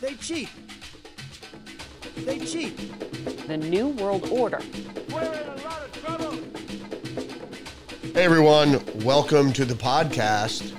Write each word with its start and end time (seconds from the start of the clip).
They 0.00 0.14
cheat. 0.14 0.50
They 2.16 2.38
cheat. 2.38 2.76
The 3.46 3.56
New 3.56 3.88
World 3.88 4.28
Order. 4.30 4.60
We're 5.10 5.22
in 5.22 5.48
a 5.48 5.56
lot 5.62 5.82
of 5.82 6.04
trouble. 6.04 6.38
Hey 8.12 8.24
everyone, 8.24 8.82
welcome 9.04 9.54
to 9.54 9.64
the 9.64 9.72
podcast. 9.72 10.74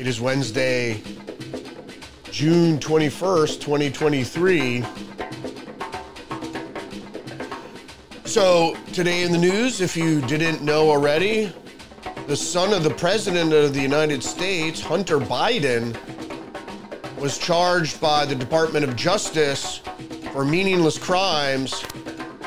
It 0.00 0.08
is 0.08 0.20
Wednesday, 0.20 1.00
June 2.32 2.80
21st, 2.80 3.60
2023. 3.60 4.84
So, 8.24 8.76
today 8.92 9.22
in 9.22 9.30
the 9.30 9.38
news, 9.38 9.80
if 9.80 9.96
you 9.96 10.20
didn't 10.22 10.62
know 10.62 10.90
already, 10.90 11.52
the 12.26 12.36
son 12.36 12.72
of 12.72 12.82
the 12.82 12.90
President 12.90 13.52
of 13.52 13.72
the 13.72 13.80
United 13.80 14.22
States, 14.24 14.80
Hunter 14.80 15.20
Biden, 15.20 15.96
was 17.20 17.36
charged 17.36 18.00
by 18.00 18.24
the 18.24 18.34
Department 18.34 18.82
of 18.82 18.96
Justice 18.96 19.82
for 20.32 20.42
meaningless 20.42 20.96
crimes, 20.96 21.84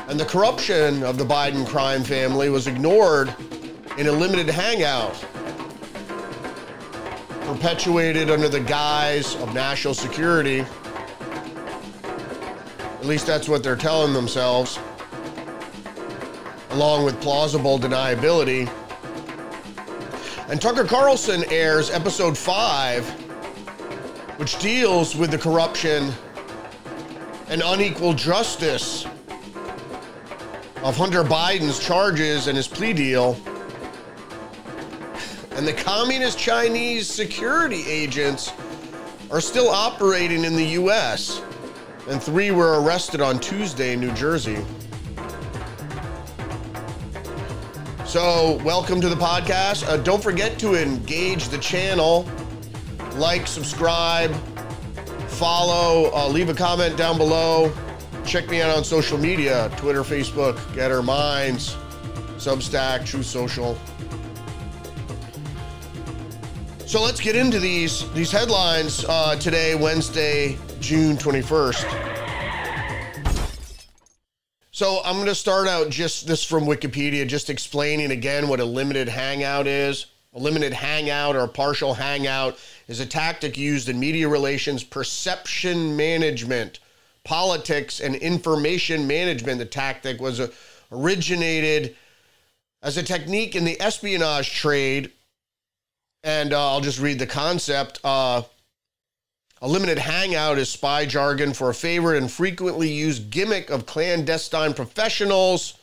and 0.08 0.18
the 0.18 0.24
corruption 0.24 1.04
of 1.04 1.16
the 1.16 1.24
Biden 1.24 1.64
crime 1.64 2.02
family 2.02 2.48
was 2.48 2.66
ignored 2.66 3.32
in 3.98 4.08
a 4.08 4.12
limited 4.12 4.48
hangout 4.48 5.14
perpetuated 7.42 8.30
under 8.30 8.48
the 8.48 8.58
guise 8.58 9.36
of 9.36 9.54
national 9.54 9.94
security. 9.94 10.64
At 12.02 13.04
least 13.04 13.28
that's 13.28 13.48
what 13.48 13.62
they're 13.62 13.76
telling 13.76 14.12
themselves, 14.12 14.80
along 16.70 17.04
with 17.04 17.20
plausible 17.20 17.78
deniability. 17.78 18.68
And 20.48 20.60
Tucker 20.60 20.84
Carlson 20.84 21.44
airs 21.44 21.90
episode 21.90 22.36
5, 22.36 23.23
which 24.36 24.58
deals 24.58 25.14
with 25.14 25.30
the 25.30 25.38
corruption 25.38 26.12
and 27.48 27.62
unequal 27.64 28.12
justice 28.12 29.06
of 30.82 30.96
Hunter 30.96 31.22
Biden's 31.22 31.78
charges 31.78 32.48
and 32.48 32.56
his 32.56 32.66
plea 32.66 32.92
deal. 32.92 33.38
And 35.52 35.66
the 35.66 35.72
communist 35.72 36.36
Chinese 36.36 37.08
security 37.08 37.84
agents 37.86 38.52
are 39.30 39.40
still 39.40 39.68
operating 39.68 40.44
in 40.44 40.56
the 40.56 40.66
US. 40.80 41.40
And 42.08 42.20
three 42.20 42.50
were 42.50 42.82
arrested 42.82 43.20
on 43.20 43.38
Tuesday 43.38 43.92
in 43.92 44.00
New 44.00 44.12
Jersey. 44.12 44.64
So, 48.04 48.60
welcome 48.64 49.00
to 49.00 49.08
the 49.08 49.16
podcast. 49.16 49.88
Uh, 49.88 49.96
don't 49.96 50.22
forget 50.22 50.58
to 50.58 50.74
engage 50.74 51.48
the 51.48 51.58
channel, 51.58 52.28
like, 53.16 53.46
subscribe, 53.46 54.34
follow, 55.28 56.10
uh, 56.14 56.28
leave 56.28 56.48
a 56.48 56.54
comment 56.54 56.96
down 56.96 57.18
below. 57.18 57.72
Check 58.24 58.48
me 58.48 58.62
out 58.62 58.74
on 58.76 58.84
social 58.84 59.18
media 59.18 59.70
Twitter, 59.76 60.02
Facebook, 60.02 60.56
Gettr 60.74 61.04
Minds, 61.04 61.76
Substack, 62.36 63.04
Truth 63.04 63.26
Social. 63.26 63.78
So 66.86 67.02
let's 67.02 67.20
get 67.20 67.34
into 67.34 67.58
these 67.58 68.08
these 68.12 68.30
headlines 68.30 69.04
uh, 69.08 69.36
today, 69.36 69.74
Wednesday, 69.74 70.56
June 70.80 71.16
21st. 71.16 72.14
So 74.70 75.00
I'm 75.04 75.14
going 75.14 75.26
to 75.26 75.34
start 75.34 75.68
out 75.68 75.90
just 75.90 76.26
this 76.26 76.44
from 76.44 76.64
Wikipedia, 76.64 77.26
just 77.26 77.50
explaining 77.50 78.10
again 78.10 78.48
what 78.48 78.60
a 78.60 78.64
limited 78.64 79.08
hangout 79.08 79.66
is. 79.66 80.06
A 80.34 80.38
limited 80.38 80.72
hangout 80.72 81.36
or 81.36 81.40
a 81.44 81.48
partial 81.48 81.94
hangout 81.94 82.58
is 82.88 83.00
a 83.00 83.06
tactic 83.06 83.56
used 83.56 83.88
in 83.88 83.98
media 83.98 84.28
relations, 84.28 84.84
perception 84.84 85.96
management, 85.96 86.80
politics, 87.24 88.00
and 88.00 88.14
information 88.16 89.06
management. 89.06 89.58
The 89.58 89.66
tactic 89.66 90.20
was 90.20 90.40
uh, 90.40 90.48
originated 90.92 91.96
as 92.82 92.96
a 92.96 93.02
technique 93.02 93.56
in 93.56 93.64
the 93.64 93.80
espionage 93.80 94.54
trade 94.54 95.10
and 96.24 96.54
uh, 96.54 96.72
I'll 96.72 96.80
just 96.80 96.98
read 96.98 97.18
the 97.18 97.26
concept. 97.26 98.00
Uh, 98.02 98.42
a 99.60 99.68
limited 99.68 99.98
hangout 99.98 100.58
is 100.58 100.70
spy 100.70 101.04
jargon 101.06 101.52
for 101.52 101.68
a 101.68 101.74
favorite 101.74 102.16
and 102.16 102.30
frequently 102.30 102.90
used 102.90 103.30
gimmick 103.30 103.70
of 103.70 103.86
clandestine 103.86 104.72
professionals. 104.72 105.74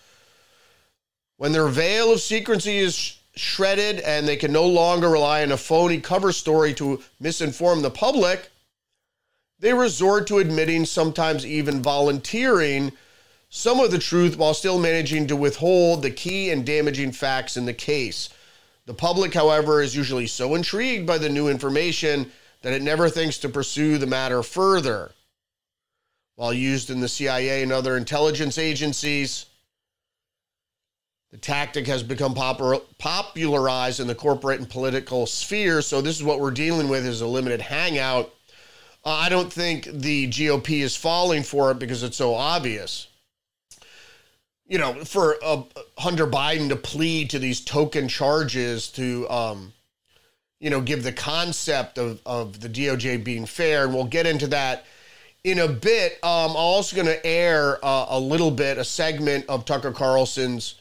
When 1.38 1.52
their 1.52 1.68
veil 1.68 2.12
of 2.12 2.20
secrecy 2.20 2.80
is 2.80 3.18
shredded 3.36 4.00
and 4.02 4.28
they 4.28 4.36
can 4.36 4.52
no 4.52 4.66
longer 4.66 5.10
rely 5.10 5.42
on 5.42 5.52
a 5.52 5.58
phony 5.58 6.00
cover 6.00 6.32
story 6.32 6.74
to 6.74 7.02
misinform 7.22 7.82
the 7.82 7.92
public, 7.92 8.50
they 9.60 9.74
resort 9.74 10.28
to 10.28 10.40
admitting, 10.40 10.86
sometimes 10.86 11.46
even 11.46 11.82
volunteering, 11.82 12.92
some 13.50 13.80
of 13.80 13.92
the 13.92 14.00
truth 14.00 14.38
while 14.38 14.54
still 14.54 14.80
managing 14.80 15.28
to 15.28 15.36
withhold 15.36 16.02
the 16.02 16.10
key 16.10 16.50
and 16.50 16.66
damaging 16.66 17.12
facts 17.12 17.58
in 17.58 17.66
the 17.66 17.74
case. 17.74 18.30
The 18.86 18.94
public, 18.94 19.34
however, 19.34 19.82
is 19.82 19.96
usually 19.96 20.26
so 20.26 20.56
intrigued 20.56 21.06
by 21.06 21.18
the 21.20 21.30
new 21.30 21.48
information 21.48 22.32
that 22.62 22.74
it 22.74 22.82
never 22.82 23.10
thinks 23.10 23.38
to 23.40 23.50
pursue 23.50 23.98
the 23.98 24.08
matter 24.08 24.42
further. 24.42 25.12
While 26.36 26.54
used 26.54 26.90
in 26.90 27.02
the 27.02 27.08
CIA 27.08 27.62
and 27.62 27.72
other 27.72 27.98
intelligence 27.98 28.58
agencies, 28.58 29.46
the 31.32 31.38
tactic 31.38 31.88
has 31.88 32.04
become 32.04 32.34
popularized 32.34 34.00
in 34.00 34.08
the 34.08 34.16
corporate 34.16 34.60
and 34.60 34.70
political 34.70 35.26
sphere. 35.26 35.82
So 35.82 36.02
this 36.02 36.18
is 36.18 36.24
what 36.24 36.40
we're 36.40 36.52
dealing 36.52 36.90
with 36.90 37.06
is 37.06 37.22
a 37.22 37.28
limited 37.28 37.62
hangout. 37.62 38.34
Uh, 39.04 39.12
I 39.12 39.30
don't 39.30 39.52
think 39.52 39.86
the 39.86 40.28
GOP 40.28 40.82
is 40.82 40.96
falling 40.96 41.44
for 41.44 41.72
it 41.72 41.80
because 41.80 42.04
it's 42.04 42.18
so 42.18 42.34
obvious 42.34 43.08
you 44.72 44.78
know, 44.78 44.94
for 45.04 45.36
uh, 45.44 45.64
Hunter 45.98 46.26
Biden 46.26 46.70
to 46.70 46.78
plead 46.78 47.30
to 47.32 47.40
these 47.40 47.60
token 47.60 48.08
charges 48.08 48.88
to, 48.92 49.30
um, 49.30 49.74
you 50.62 50.70
know, 50.70 50.80
give 50.80 51.04
the 51.04 51.12
concept 51.12 51.98
of, 51.98 52.22
of 52.26 52.62
the 52.62 52.70
DOJ 52.70 53.22
being 53.22 53.46
fair. 53.46 53.84
And 53.84 53.94
we'll 53.94 54.06
get 54.06 54.26
into 54.26 54.48
that 54.48 54.86
in 55.44 55.60
a 55.60 55.68
bit. 55.68 56.14
Um, 56.24 56.52
I'm 56.52 56.56
also 56.56 56.96
going 56.96 57.08
to 57.08 57.26
air 57.26 57.84
uh, 57.84 58.06
a 58.12 58.18
little 58.18 58.50
bit, 58.50 58.78
a 58.78 58.86
segment 58.86 59.44
of 59.50 59.66
Tucker 59.66 59.92
Carlson's 59.92 60.76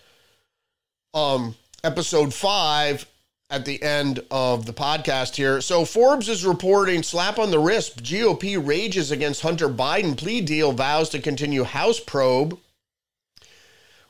um, 1.15 1.55
episode 1.83 2.33
five 2.33 3.07
at 3.51 3.65
the 3.65 3.83
end 3.83 4.21
of 4.31 4.65
the 4.67 4.73
podcast 4.73 5.35
here. 5.35 5.61
So 5.61 5.85
Forbes 5.85 6.29
is 6.29 6.47
reporting 6.47 7.03
slap 7.03 7.39
on 7.39 7.51
the 7.51 7.59
wrist. 7.59 8.03
GOP 8.03 8.65
rages 8.65 9.11
against 9.11 9.43
Hunter 9.43 9.69
Biden 9.69 10.17
plea 10.17 10.41
deal 10.41 10.73
vows 10.73 11.09
to 11.11 11.19
continue 11.21 11.65
House 11.65 11.99
probe. 11.99 12.59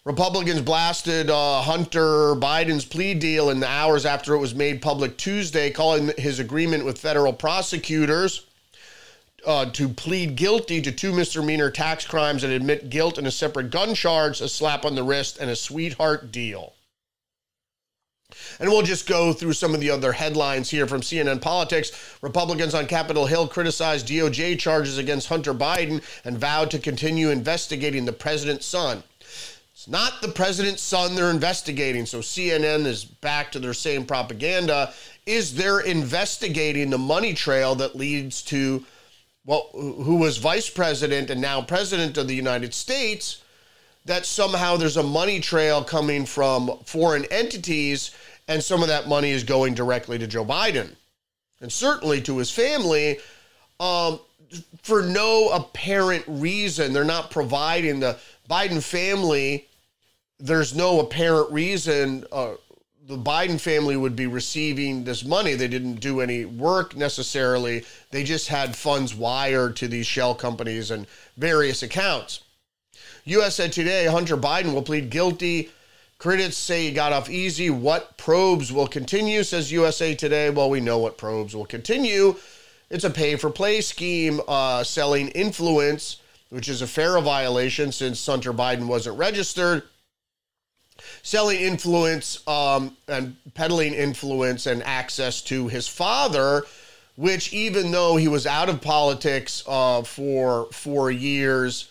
Republicans 0.04 0.60
blasted 0.62 1.30
uh, 1.30 1.62
Hunter 1.62 2.34
Biden's 2.34 2.84
plea 2.84 3.14
deal 3.14 3.50
in 3.50 3.60
the 3.60 3.68
hours 3.68 4.06
after 4.06 4.34
it 4.34 4.38
was 4.38 4.54
made 4.54 4.82
public 4.82 5.16
Tuesday, 5.16 5.70
calling 5.70 6.12
his 6.16 6.38
agreement 6.38 6.84
with 6.84 6.98
federal 6.98 7.32
prosecutors 7.32 8.46
uh, 9.46 9.66
to 9.66 9.88
plead 9.88 10.36
guilty 10.36 10.80
to 10.82 10.92
two 10.92 11.12
misdemeanor 11.12 11.70
tax 11.70 12.06
crimes 12.06 12.44
and 12.44 12.52
admit 12.52 12.90
guilt 12.90 13.18
in 13.18 13.26
a 13.26 13.30
separate 13.30 13.70
gun 13.70 13.94
charge, 13.94 14.40
a 14.40 14.48
slap 14.48 14.84
on 14.84 14.94
the 14.94 15.02
wrist, 15.02 15.38
and 15.38 15.50
a 15.50 15.56
sweetheart 15.56 16.32
deal. 16.32 16.74
And 18.58 18.68
we'll 18.68 18.82
just 18.82 19.06
go 19.06 19.32
through 19.32 19.52
some 19.54 19.74
of 19.74 19.80
the 19.80 19.90
other 19.90 20.12
headlines 20.12 20.70
here 20.70 20.86
from 20.86 21.00
CNN 21.00 21.40
Politics. 21.40 21.92
Republicans 22.22 22.74
on 22.74 22.86
Capitol 22.86 23.26
Hill 23.26 23.48
criticized 23.48 24.08
DOJ 24.08 24.58
charges 24.58 24.98
against 24.98 25.28
Hunter 25.28 25.54
Biden 25.54 26.02
and 26.24 26.38
vowed 26.38 26.70
to 26.70 26.78
continue 26.78 27.30
investigating 27.30 28.04
the 28.04 28.12
president's 28.12 28.66
son. 28.66 29.02
It's 29.72 29.88
not 29.88 30.20
the 30.20 30.28
president's 30.28 30.82
son 30.82 31.14
they're 31.14 31.30
investigating. 31.30 32.04
So 32.04 32.18
CNN 32.18 32.84
is 32.84 33.04
back 33.04 33.50
to 33.52 33.58
their 33.58 33.72
same 33.72 34.04
propaganda. 34.04 34.92
Is 35.24 35.54
they're 35.54 35.80
investigating 35.80 36.90
the 36.90 36.98
money 36.98 37.32
trail 37.32 37.74
that 37.76 37.96
leads 37.96 38.42
to 38.42 38.84
well, 39.46 39.70
who 39.72 40.16
was 40.16 40.36
vice 40.36 40.68
president 40.68 41.30
and 41.30 41.40
now 41.40 41.62
president 41.62 42.18
of 42.18 42.28
the 42.28 42.34
United 42.34 42.74
States? 42.74 43.42
That 44.06 44.26
somehow 44.26 44.76
there's 44.76 44.96
a 44.96 45.02
money 45.02 45.40
trail 45.40 45.84
coming 45.84 46.24
from 46.26 46.78
foreign 46.84 47.26
entities, 47.26 48.12
and 48.48 48.62
some 48.62 48.82
of 48.82 48.88
that 48.88 49.08
money 49.08 49.30
is 49.30 49.44
going 49.44 49.74
directly 49.74 50.18
to 50.18 50.26
Joe 50.26 50.44
Biden 50.44 50.94
and 51.60 51.70
certainly 51.70 52.20
to 52.22 52.38
his 52.38 52.50
family. 52.50 53.18
Um, 53.78 54.20
for 54.82 55.02
no 55.02 55.50
apparent 55.50 56.24
reason, 56.26 56.92
they're 56.92 57.04
not 57.04 57.30
providing 57.30 58.00
the 58.00 58.18
Biden 58.48 58.82
family 58.82 59.66
there's 60.40 60.74
no 60.74 61.00
apparent 61.00 61.52
reason 61.52 62.24
uh, 62.32 62.54
the 63.06 63.18
Biden 63.18 63.60
family 63.60 63.96
would 63.96 64.16
be 64.16 64.26
receiving 64.26 65.04
this 65.04 65.24
money. 65.24 65.54
They 65.54 65.68
didn't 65.68 65.96
do 65.96 66.20
any 66.20 66.44
work 66.44 66.96
necessarily. 66.96 67.84
They 68.10 68.24
just 68.24 68.48
had 68.48 68.76
funds 68.76 69.14
wired 69.14 69.76
to 69.76 69.88
these 69.88 70.06
shell 70.06 70.34
companies 70.34 70.90
and 70.90 71.06
various 71.36 71.82
accounts. 71.82 72.40
USA 73.24 73.68
Today 73.68 74.06
Hunter 74.06 74.36
Biden 74.36 74.72
will 74.72 74.82
plead 74.82 75.10
guilty. 75.10 75.70
Critics 76.18 76.56
say 76.56 76.86
he 76.86 76.92
got 76.92 77.12
off 77.12 77.30
easy. 77.30 77.70
What 77.70 78.18
probes 78.18 78.70
will 78.70 78.86
continue, 78.86 79.42
says 79.42 79.72
USA 79.72 80.14
Today. 80.14 80.50
Well, 80.50 80.68
we 80.68 80.80
know 80.80 80.98
what 80.98 81.16
probes 81.16 81.56
will 81.56 81.66
continue. 81.66 82.36
It's 82.90 83.04
a 83.04 83.10
pay 83.10 83.36
for 83.36 83.50
play 83.50 83.80
scheme 83.80 84.40
uh, 84.48 84.82
selling 84.84 85.28
influence, 85.28 86.20
which 86.50 86.68
is 86.68 86.82
a 86.82 86.86
FARA 86.86 87.22
violation 87.22 87.92
since 87.92 88.26
Hunter 88.26 88.52
Biden 88.52 88.86
wasn't 88.86 89.16
registered. 89.16 89.84
Selling 91.22 91.60
influence 91.60 92.46
um, 92.46 92.96
and 93.08 93.36
peddling 93.54 93.94
influence 93.94 94.66
and 94.66 94.82
access 94.82 95.40
to 95.42 95.68
his 95.68 95.88
father, 95.88 96.64
which, 97.16 97.52
even 97.54 97.92
though 97.92 98.16
he 98.16 98.28
was 98.28 98.46
out 98.46 98.68
of 98.68 98.82
politics 98.82 99.62
uh, 99.66 100.02
for 100.02 100.66
four 100.72 101.10
years, 101.10 101.88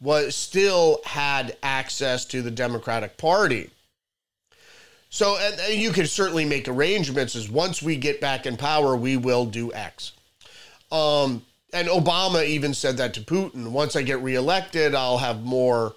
was 0.00 0.34
still 0.34 1.00
had 1.04 1.56
access 1.62 2.24
to 2.26 2.42
the 2.42 2.50
Democratic 2.50 3.16
Party. 3.16 3.70
So 5.10 5.36
and, 5.38 5.74
you 5.74 5.90
could 5.90 6.08
certainly 6.08 6.44
make 6.44 6.68
arrangements 6.68 7.36
as 7.36 7.50
once 7.50 7.82
we 7.82 7.96
get 7.96 8.20
back 8.20 8.46
in 8.46 8.56
power, 8.56 8.96
we 8.96 9.16
will 9.16 9.44
do 9.44 9.72
X. 9.72 10.12
Um, 10.90 11.44
and 11.72 11.88
Obama 11.88 12.44
even 12.44 12.74
said 12.74 12.96
that 12.96 13.14
to 13.14 13.20
Putin. 13.20 13.68
Once 13.68 13.96
I 13.96 14.02
get 14.02 14.22
reelected, 14.22 14.94
I'll 14.94 15.18
have 15.18 15.42
more 15.42 15.94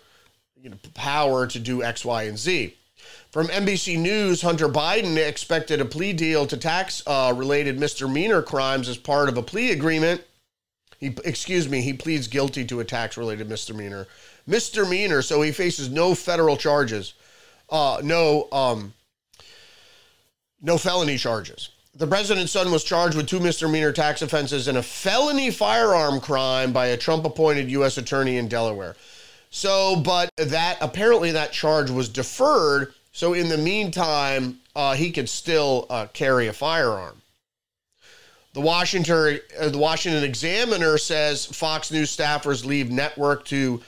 you 0.62 0.70
know, 0.70 0.78
power 0.94 1.48
to 1.48 1.60
do 1.60 1.84
X, 1.84 2.04
Y, 2.04 2.24
and 2.24 2.38
Z. 2.38 2.76
From 3.32 3.48
NBC 3.48 3.98
News, 3.98 4.42
Hunter 4.44 4.70
Biden 4.70 5.18
expected 5.18 5.82
a 5.82 5.86
plea 5.86 6.14
deal 6.14 6.46
to 6.46 6.56
tax 6.56 7.02
uh, 7.08 7.34
related 7.36 7.80
misdemeanor 7.80 8.44
crimes 8.44 8.88
as 8.88 8.98
part 8.98 9.28
of 9.28 9.38
a 9.38 9.42
plea 9.42 9.72
agreement. 9.72 10.22
He, 11.04 11.14
excuse 11.26 11.68
me, 11.68 11.82
he 11.82 11.92
pleads 11.92 12.30
guilty 12.30 12.64
to 12.64 12.80
a 12.80 12.86
tax 12.86 13.18
related 13.18 13.50
misdemeanor. 13.50 14.08
Misdemeanor, 14.48 15.22
so 15.22 15.42
he 15.42 15.52
faces 15.52 15.90
no 15.90 16.16
federal 16.16 16.56
charges, 16.56 17.14
uh, 17.70 18.00
no 18.02 18.48
um, 18.54 18.94
no 20.62 20.78
felony 20.78 21.18
charges. 21.18 21.72
The 21.94 22.08
president's 22.08 22.54
son 22.54 22.72
was 22.72 22.86
charged 22.86 23.18
with 23.18 23.28
two 23.28 23.42
misdemeanor 23.42 23.92
tax 23.92 24.22
offenses 24.22 24.70
and 24.70 24.78
a 24.78 24.84
felony 24.84 25.52
firearm 25.52 26.22
crime 26.22 26.72
by 26.72 26.88
a 26.88 26.98
Trump 26.98 27.26
appointed 27.26 27.70
U.S. 27.72 27.98
attorney 27.98 28.38
in 28.38 28.48
Delaware. 28.48 28.96
So, 29.50 29.98
but 29.98 30.30
that 30.38 30.78
apparently 30.80 31.32
that 31.32 31.52
charge 31.52 31.90
was 31.90 32.08
deferred. 32.08 32.94
So, 33.12 33.34
in 33.34 33.50
the 33.50 33.58
meantime, 33.58 34.60
uh, 34.74 34.96
he 34.96 35.12
could 35.12 35.28
still 35.28 35.86
uh, 35.90 36.08
carry 36.14 36.48
a 36.48 36.54
firearm. 36.54 37.22
The 38.54 38.62
Washington, 38.62 39.40
uh, 39.60 39.70
the 39.70 39.80
Washington 39.80 40.24
Examiner 40.24 41.00
says 41.00 41.46
Fox 41.48 41.90
News 41.92 42.16
staffers 42.16 42.64
leave 42.64 42.92
network 42.92 43.46
to 43.46 43.82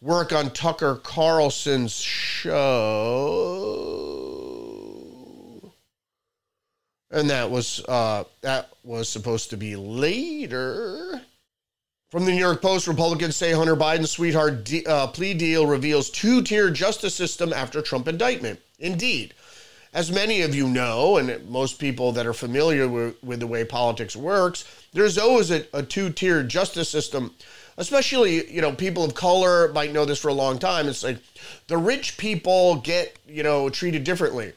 work 0.00 0.32
on 0.32 0.50
Tucker 0.50 0.96
Carlson's 0.96 1.94
show, 1.94 2.52
and 7.12 7.30
that 7.30 7.48
was 7.48 7.84
uh, 7.84 8.24
that 8.40 8.70
was 8.82 9.08
supposed 9.08 9.50
to 9.50 9.56
be 9.56 9.76
later. 9.76 11.20
From 12.10 12.24
the 12.24 12.32
New 12.32 12.38
York 12.38 12.60
Post, 12.62 12.88
Republicans 12.88 13.36
say 13.36 13.52
Hunter 13.52 13.76
Biden's 13.76 14.10
sweetheart 14.10 14.64
de- 14.64 14.86
uh, 14.86 15.08
plea 15.08 15.34
deal 15.34 15.66
reveals 15.66 16.08
two-tier 16.08 16.70
justice 16.70 17.14
system 17.14 17.52
after 17.52 17.82
Trump 17.82 18.08
indictment. 18.08 18.58
Indeed, 18.78 19.34
as 19.92 20.12
many 20.12 20.42
of 20.42 20.54
you 20.54 20.68
know, 20.68 21.16
and 21.16 21.48
most 21.48 21.78
people 21.78 22.12
that 22.12 22.26
are 22.26 22.34
familiar 22.34 22.88
with, 22.88 23.22
with 23.22 23.40
the 23.40 23.46
way 23.46 23.64
politics 23.64 24.14
works, 24.14 24.64
there's 24.92 25.18
always 25.18 25.50
a, 25.50 25.64
a 25.72 25.82
two-tier 25.82 26.42
justice 26.42 26.88
system. 26.88 27.34
Especially, 27.76 28.52
you 28.52 28.60
know, 28.60 28.72
people 28.72 29.04
of 29.04 29.14
color 29.14 29.72
might 29.72 29.92
know 29.92 30.04
this 30.04 30.18
for 30.18 30.28
a 30.28 30.34
long 30.34 30.58
time. 30.58 30.88
It's 30.88 31.04
like 31.04 31.18
the 31.68 31.78
rich 31.78 32.18
people 32.18 32.76
get, 32.76 33.16
you 33.26 33.44
know, 33.44 33.70
treated 33.70 34.02
differently. 34.02 34.52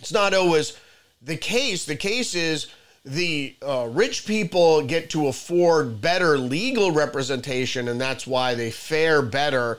It's 0.00 0.12
not 0.12 0.34
always 0.34 0.76
the 1.22 1.36
case. 1.36 1.84
The 1.84 1.94
case 1.94 2.34
is 2.34 2.66
the 3.04 3.54
uh, 3.62 3.88
rich 3.92 4.26
people 4.26 4.82
get 4.82 5.10
to 5.10 5.28
afford 5.28 6.00
better 6.00 6.36
legal 6.36 6.90
representation, 6.90 7.86
and 7.86 8.00
that's 8.00 8.26
why 8.26 8.54
they 8.56 8.72
fare 8.72 9.22
better 9.22 9.78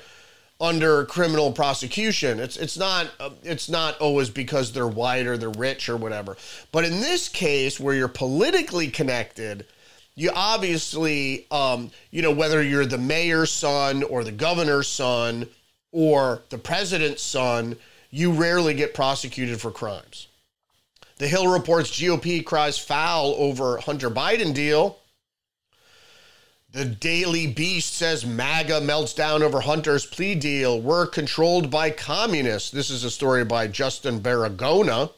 under 0.60 1.04
criminal 1.06 1.52
prosecution. 1.52 2.40
It's 2.40 2.58
it's 2.58 2.78
not 2.78 3.10
uh, 3.20 3.32
it's 3.44 3.70
not 3.70 4.00
always 4.00 4.30
because 4.30 4.72
they're 4.72 4.88
white 4.88 5.28
or 5.28 5.38
they're 5.38 5.50
rich 5.50 5.90
or 5.90 5.98
whatever. 5.98 6.38
But 6.72 6.86
in 6.86 7.02
this 7.02 7.28
case, 7.28 7.80
where 7.80 7.96
you're 7.96 8.08
politically 8.08 8.88
connected, 8.88 9.66
you 10.16 10.32
obviously 10.34 11.46
um, 11.52 11.92
you 12.12 12.22
know 12.22 12.32
whether 12.32 12.64
you're 12.64 12.86
the 12.86 12.98
mayor's 12.98 13.52
son 13.52 14.04
or 14.04 14.24
the 14.24 14.32
governor's 14.32 14.88
son 14.88 15.48
or 15.92 16.42
the 16.50 16.58
president's 16.58 17.24
son, 17.24 17.76
you 18.12 18.32
rarely 18.32 18.74
get 18.74 18.94
prosecuted 18.94 19.60
for 19.60 19.72
crimes. 19.72 20.28
The 21.18 21.28
Hill 21.28 21.48
reports 21.48 21.92
GOP 21.92 22.44
cries 22.44 22.78
foul 22.78 23.36
over 23.38 23.78
Hunter 23.78 24.10
Biden 24.10 24.54
deal. 24.54 25.00
The 26.76 26.84
Daily 26.84 27.48
Beast 27.48 27.94
says 27.94 28.26
MAGA 28.26 28.82
melts 28.82 29.14
down 29.14 29.42
over 29.42 29.62
Hunter's 29.62 30.06
plea 30.06 30.36
deal. 30.36 30.82
We're 30.82 31.08
controlled 31.08 31.72
by 31.72 31.90
communists. 31.90 32.70
This 32.70 32.90
is 32.90 33.06
a 33.06 33.10
story 33.10 33.46
by 33.46 33.68
Justin 33.68 34.20
Baragona. 34.20 35.10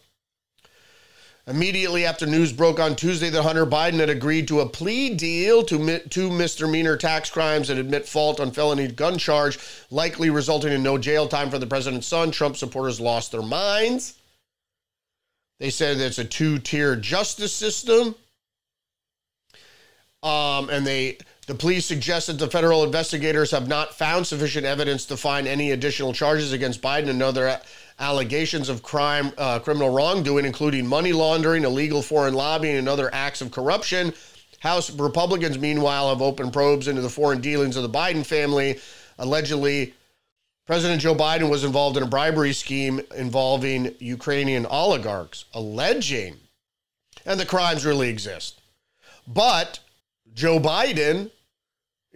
Immediately 1.47 2.05
after 2.05 2.27
news 2.27 2.53
broke 2.53 2.79
on 2.79 2.95
Tuesday 2.95 3.31
that 3.31 3.41
Hunter 3.41 3.65
Biden 3.65 3.97
had 3.97 4.11
agreed 4.11 4.47
to 4.49 4.59
a 4.59 4.69
plea 4.69 5.15
deal 5.15 5.63
to 5.63 5.99
two 6.09 6.29
misdemeanor 6.29 6.95
tax 6.95 7.31
crimes 7.31 7.71
and 7.71 7.79
admit 7.79 8.07
fault 8.07 8.39
on 8.39 8.51
felony 8.51 8.87
gun 8.87 9.17
charge, 9.17 9.57
likely 9.89 10.29
resulting 10.29 10.71
in 10.71 10.83
no 10.83 10.99
jail 10.99 11.27
time 11.27 11.49
for 11.49 11.57
the 11.57 11.65
president's 11.65 12.05
son, 12.05 12.29
Trump 12.29 12.55
supporters 12.55 13.01
lost 13.01 13.31
their 13.31 13.41
minds. 13.41 14.13
They 15.59 15.71
said 15.71 15.97
it's 15.97 16.19
a 16.19 16.23
two 16.23 16.59
tier 16.59 16.95
justice 16.95 17.51
system. 17.51 18.13
Um, 20.21 20.69
and 20.69 20.85
they 20.85 21.17
the 21.47 21.55
police 21.55 21.85
suggest 21.85 22.27
that 22.27 22.37
the 22.37 22.49
federal 22.49 22.83
investigators 22.83 23.51
have 23.51 23.69
not 23.69 23.97
found 23.97 24.27
sufficient 24.27 24.65
evidence 24.65 25.05
to 25.05 25.15
find 25.15 25.47
any 25.47 25.71
additional 25.71 26.11
charges 26.11 26.51
against 26.51 26.81
Biden 26.81 27.09
and 27.09 27.23
other 27.23 27.59
allegations 27.99 28.67
of 28.67 28.83
crime, 28.83 29.31
uh, 29.37 29.57
criminal 29.59 29.89
wrongdoing, 29.89 30.45
including 30.45 30.85
money 30.85 31.13
laundering, 31.13 31.63
illegal 31.63 32.01
foreign 32.01 32.33
lobbying, 32.33 32.75
and 32.75 32.89
other 32.89 33.09
acts 33.13 33.41
of 33.41 33.51
corruption. 33.51 34.13
House 34.59 34.91
Republicans, 34.91 35.57
meanwhile, 35.57 36.09
have 36.09 36.21
opened 36.21 36.51
probes 36.51 36.89
into 36.89 37.01
the 37.01 37.09
foreign 37.09 37.39
dealings 37.39 37.77
of 37.77 37.83
the 37.83 37.89
Biden 37.89 38.25
family. 38.25 38.79
Allegedly, 39.17 39.93
President 40.65 41.01
Joe 41.01 41.15
Biden 41.15 41.49
was 41.49 41.63
involved 41.63 41.95
in 41.95 42.03
a 42.03 42.07
bribery 42.07 42.51
scheme 42.51 42.99
involving 43.15 43.95
Ukrainian 43.99 44.65
oligarchs, 44.65 45.45
alleging, 45.53 46.35
and 47.25 47.39
the 47.39 47.45
crimes 47.45 47.85
really 47.85 48.09
exist. 48.09 48.59
But 49.25 49.79
Joe 50.33 50.59
Biden 50.59 51.31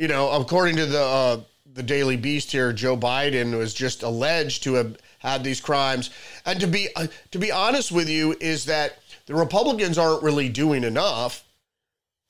you 0.01 0.07
know, 0.07 0.31
according 0.31 0.77
to 0.77 0.87
the 0.87 0.99
uh, 0.99 1.41
the 1.75 1.83
Daily 1.83 2.17
Beast 2.17 2.51
here, 2.51 2.73
Joe 2.73 2.97
Biden 2.97 3.55
was 3.55 3.71
just 3.71 4.01
alleged 4.01 4.63
to 4.63 4.73
have 4.73 4.97
had 5.19 5.43
these 5.43 5.61
crimes. 5.61 6.09
And 6.43 6.59
to 6.59 6.65
be 6.65 6.89
uh, 6.95 7.05
to 7.29 7.37
be 7.37 7.51
honest 7.51 7.91
with 7.91 8.09
you, 8.09 8.35
is 8.41 8.65
that 8.65 8.97
the 9.27 9.35
Republicans 9.35 9.99
aren't 9.99 10.23
really 10.23 10.49
doing 10.49 10.83
enough. 10.83 11.43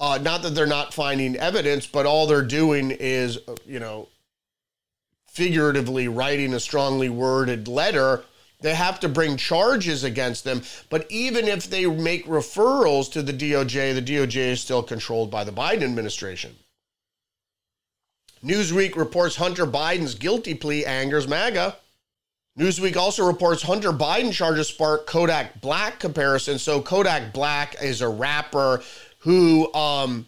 Uh, 0.02 0.20
not 0.22 0.42
that 0.42 0.54
they're 0.54 0.68
not 0.68 0.94
finding 0.94 1.38
evidence, 1.38 1.88
but 1.88 2.06
all 2.06 2.28
they're 2.28 2.42
doing 2.42 2.92
is, 2.92 3.38
uh, 3.48 3.56
you 3.66 3.80
know, 3.80 4.10
figuratively 5.28 6.10
writing 6.10 6.54
a 6.54 6.60
strongly 6.60 7.08
worded 7.08 7.70
letter. 7.70 8.26
They 8.60 8.76
have 8.76 9.00
to 9.00 9.08
bring 9.08 9.38
charges 9.38 10.04
against 10.04 10.44
them. 10.44 10.62
But 10.90 11.10
even 11.10 11.48
if 11.48 11.70
they 11.70 11.86
make 11.86 12.26
referrals 12.26 13.10
to 13.14 13.22
the 13.22 13.32
DOJ, 13.32 13.96
the 13.96 14.02
DOJ 14.02 14.36
is 14.36 14.60
still 14.60 14.84
controlled 14.84 15.32
by 15.32 15.46
the 15.46 15.54
Biden 15.54 15.84
administration. 15.84 16.58
Newsweek 18.44 18.96
reports 18.96 19.36
Hunter 19.36 19.68
Biden's 19.68 20.16
guilty 20.16 20.54
plea 20.56 20.86
angers 20.86 21.28
MAGA. 21.28 21.78
Newsweek 22.58 22.98
also 22.98 23.26
reports 23.26 23.62
Hunter 23.62 23.92
Biden 23.92 24.34
charges 24.34 24.68
spark 24.68 25.06
Kodak 25.06 25.62
Black 25.62 26.00
comparison. 26.00 26.58
So 26.58 26.82
Kodak 26.82 27.34
Black 27.34 27.76
is 27.82 28.02
a 28.02 28.10
rapper 28.10 28.82
who 29.20 29.72
um, 29.74 30.26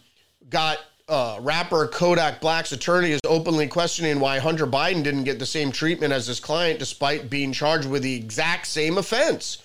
got 0.48 0.78
uh, 1.08 1.38
rapper 1.42 1.86
Kodak 1.88 2.40
Black's 2.40 2.72
attorney 2.72 3.10
is 3.10 3.20
openly 3.26 3.66
questioning 3.66 4.20
why 4.20 4.38
Hunter 4.38 4.66
Biden 4.66 5.02
didn't 5.02 5.24
get 5.24 5.38
the 5.38 5.46
same 5.46 5.70
treatment 5.70 6.12
as 6.12 6.26
his 6.26 6.40
client 6.40 6.78
despite 6.78 7.28
being 7.28 7.52
charged 7.52 7.88
with 7.88 8.02
the 8.02 8.14
exact 8.14 8.66
same 8.66 8.96
offense. 8.96 9.58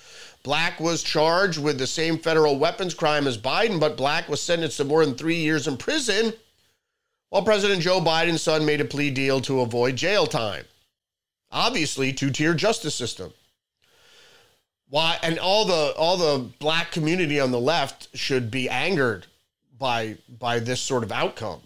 Black 0.43 0.79
was 0.79 1.03
charged 1.03 1.59
with 1.59 1.77
the 1.77 1.87
same 1.87 2.17
federal 2.17 2.57
weapons 2.57 2.93
crime 2.93 3.27
as 3.27 3.37
Biden, 3.37 3.79
but 3.79 3.95
Black 3.95 4.27
was 4.27 4.41
sentenced 4.41 4.77
to 4.77 4.85
more 4.85 5.05
than 5.05 5.15
three 5.15 5.35
years 5.35 5.67
in 5.67 5.77
prison 5.77 6.33
while 7.29 7.43
President 7.43 7.81
Joe 7.81 8.01
Biden's 8.01 8.41
son 8.41 8.65
made 8.65 8.81
a 8.81 8.85
plea 8.85 9.11
deal 9.11 9.39
to 9.41 9.61
avoid 9.61 9.95
jail 9.95 10.25
time. 10.25 10.65
Obviously, 11.51 12.13
two-tier 12.13 12.53
justice 12.53 12.95
system. 12.95 13.33
Why 14.89 15.17
and 15.21 15.37
all 15.37 15.65
the 15.65 15.93
all 15.97 16.17
the 16.17 16.49
black 16.59 16.91
community 16.91 17.39
on 17.39 17.51
the 17.51 17.59
left 17.59 18.07
should 18.15 18.49
be 18.49 18.69
angered 18.69 19.27
by 19.77 20.17
by 20.39 20.59
this 20.59 20.81
sort 20.81 21.03
of 21.03 21.11
outcome. 21.11 21.61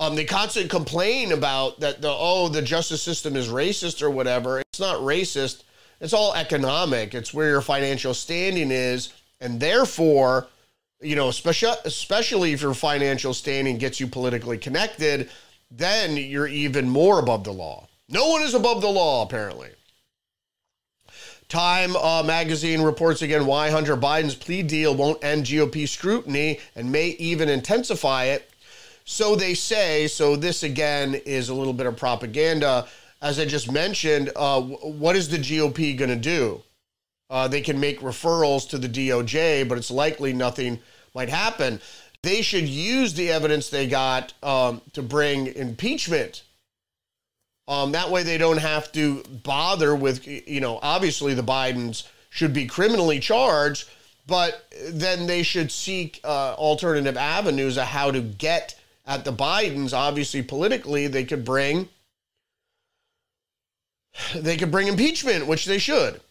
Um, 0.00 0.14
they 0.14 0.24
constantly 0.24 0.68
complain 0.68 1.32
about 1.32 1.80
that 1.80 2.00
the 2.00 2.10
oh 2.10 2.48
the 2.48 2.62
justice 2.62 3.02
system 3.02 3.34
is 3.34 3.48
racist 3.48 4.00
or 4.00 4.10
whatever. 4.10 4.60
It's 4.60 4.78
not 4.78 5.00
racist. 5.00 5.64
It's 6.00 6.12
all 6.12 6.34
economic. 6.34 7.14
It's 7.14 7.34
where 7.34 7.48
your 7.48 7.62
financial 7.62 8.14
standing 8.14 8.70
is, 8.70 9.12
and 9.40 9.58
therefore 9.58 10.46
you 11.00 11.16
know, 11.16 11.28
especially 11.28 11.76
especially 11.84 12.52
if 12.52 12.62
your 12.62 12.74
financial 12.74 13.34
standing 13.34 13.78
gets 13.78 14.00
you 14.00 14.06
politically 14.06 14.58
connected, 14.58 15.30
then 15.70 16.16
you're 16.16 16.48
even 16.48 16.88
more 16.88 17.18
above 17.18 17.44
the 17.44 17.52
law. 17.52 17.86
No 18.08 18.28
one 18.28 18.42
is 18.42 18.54
above 18.54 18.80
the 18.80 18.88
law, 18.88 19.22
apparently. 19.22 19.70
Time 21.48 21.96
uh, 21.96 22.22
magazine 22.22 22.82
reports 22.82 23.22
again 23.22 23.46
why 23.46 23.70
Hunter 23.70 23.96
Biden's 23.96 24.34
plea 24.34 24.62
deal 24.62 24.94
won't 24.94 25.24
end 25.24 25.44
GOP 25.44 25.88
scrutiny 25.88 26.60
and 26.76 26.92
may 26.92 27.08
even 27.18 27.48
intensify 27.48 28.24
it. 28.24 28.50
So 29.04 29.34
they 29.34 29.54
say. 29.54 30.08
So 30.08 30.36
this 30.36 30.62
again 30.62 31.14
is 31.14 31.48
a 31.48 31.54
little 31.54 31.72
bit 31.72 31.86
of 31.86 31.96
propaganda. 31.96 32.86
As 33.22 33.38
I 33.38 33.46
just 33.46 33.72
mentioned, 33.72 34.30
uh, 34.36 34.60
what 34.60 35.16
is 35.16 35.28
the 35.30 35.38
GOP 35.38 35.96
going 35.96 36.10
to 36.10 36.16
do? 36.16 36.62
Uh, 37.30 37.46
they 37.46 37.60
can 37.60 37.78
make 37.78 38.00
referrals 38.00 38.68
to 38.70 38.78
the 38.78 38.88
DOJ, 38.88 39.68
but 39.68 39.78
it's 39.78 39.90
likely 39.90 40.32
nothing 40.32 40.80
might 41.14 41.28
happen. 41.28 41.80
They 42.22 42.42
should 42.42 42.68
use 42.68 43.14
the 43.14 43.30
evidence 43.30 43.68
they 43.68 43.86
got 43.86 44.32
um, 44.42 44.80
to 44.94 45.02
bring 45.02 45.46
impeachment 45.48 46.42
um, 47.68 47.92
that 47.92 48.10
way, 48.10 48.22
they 48.22 48.38
don't 48.38 48.58
have 48.58 48.90
to 48.92 49.22
bother 49.44 49.94
with, 49.94 50.26
you 50.26 50.60
know, 50.60 50.78
obviously 50.82 51.34
the 51.34 51.42
Bidens 51.42 52.08
should 52.30 52.54
be 52.54 52.66
criminally 52.66 53.20
charged, 53.20 53.86
but 54.26 54.66
then 54.88 55.26
they 55.26 55.42
should 55.42 55.70
seek 55.70 56.18
uh, 56.24 56.54
alternative 56.54 57.18
avenues 57.18 57.76
of 57.76 57.84
how 57.84 58.10
to 58.10 58.22
get 58.22 58.74
at 59.06 59.26
the 59.26 59.32
Bidens. 59.32 59.92
Obviously, 59.92 60.42
politically, 60.42 61.08
they 61.08 61.24
could 61.24 61.44
bring 61.44 61.90
they 64.34 64.56
could 64.56 64.70
bring 64.70 64.88
impeachment, 64.88 65.46
which 65.46 65.66
they 65.66 65.78
should. 65.78 66.22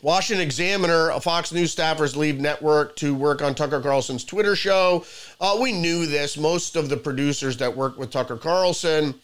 Washington 0.00 0.44
Examiner, 0.46 1.10
a 1.10 1.20
Fox 1.20 1.50
News 1.50 1.74
staffers 1.74 2.14
leave 2.14 2.40
network 2.40 2.94
to 2.96 3.16
work 3.16 3.42
on 3.42 3.56
Tucker 3.56 3.80
Carlson's 3.80 4.22
Twitter 4.22 4.54
show. 4.54 5.04
Uh, 5.40 5.58
we 5.60 5.72
knew 5.72 6.06
this. 6.06 6.36
Most 6.36 6.76
of 6.76 6.88
the 6.88 6.96
producers 6.96 7.56
that 7.56 7.76
work 7.76 7.98
with 7.98 8.12
Tucker 8.12 8.36
Carlson 8.36 9.16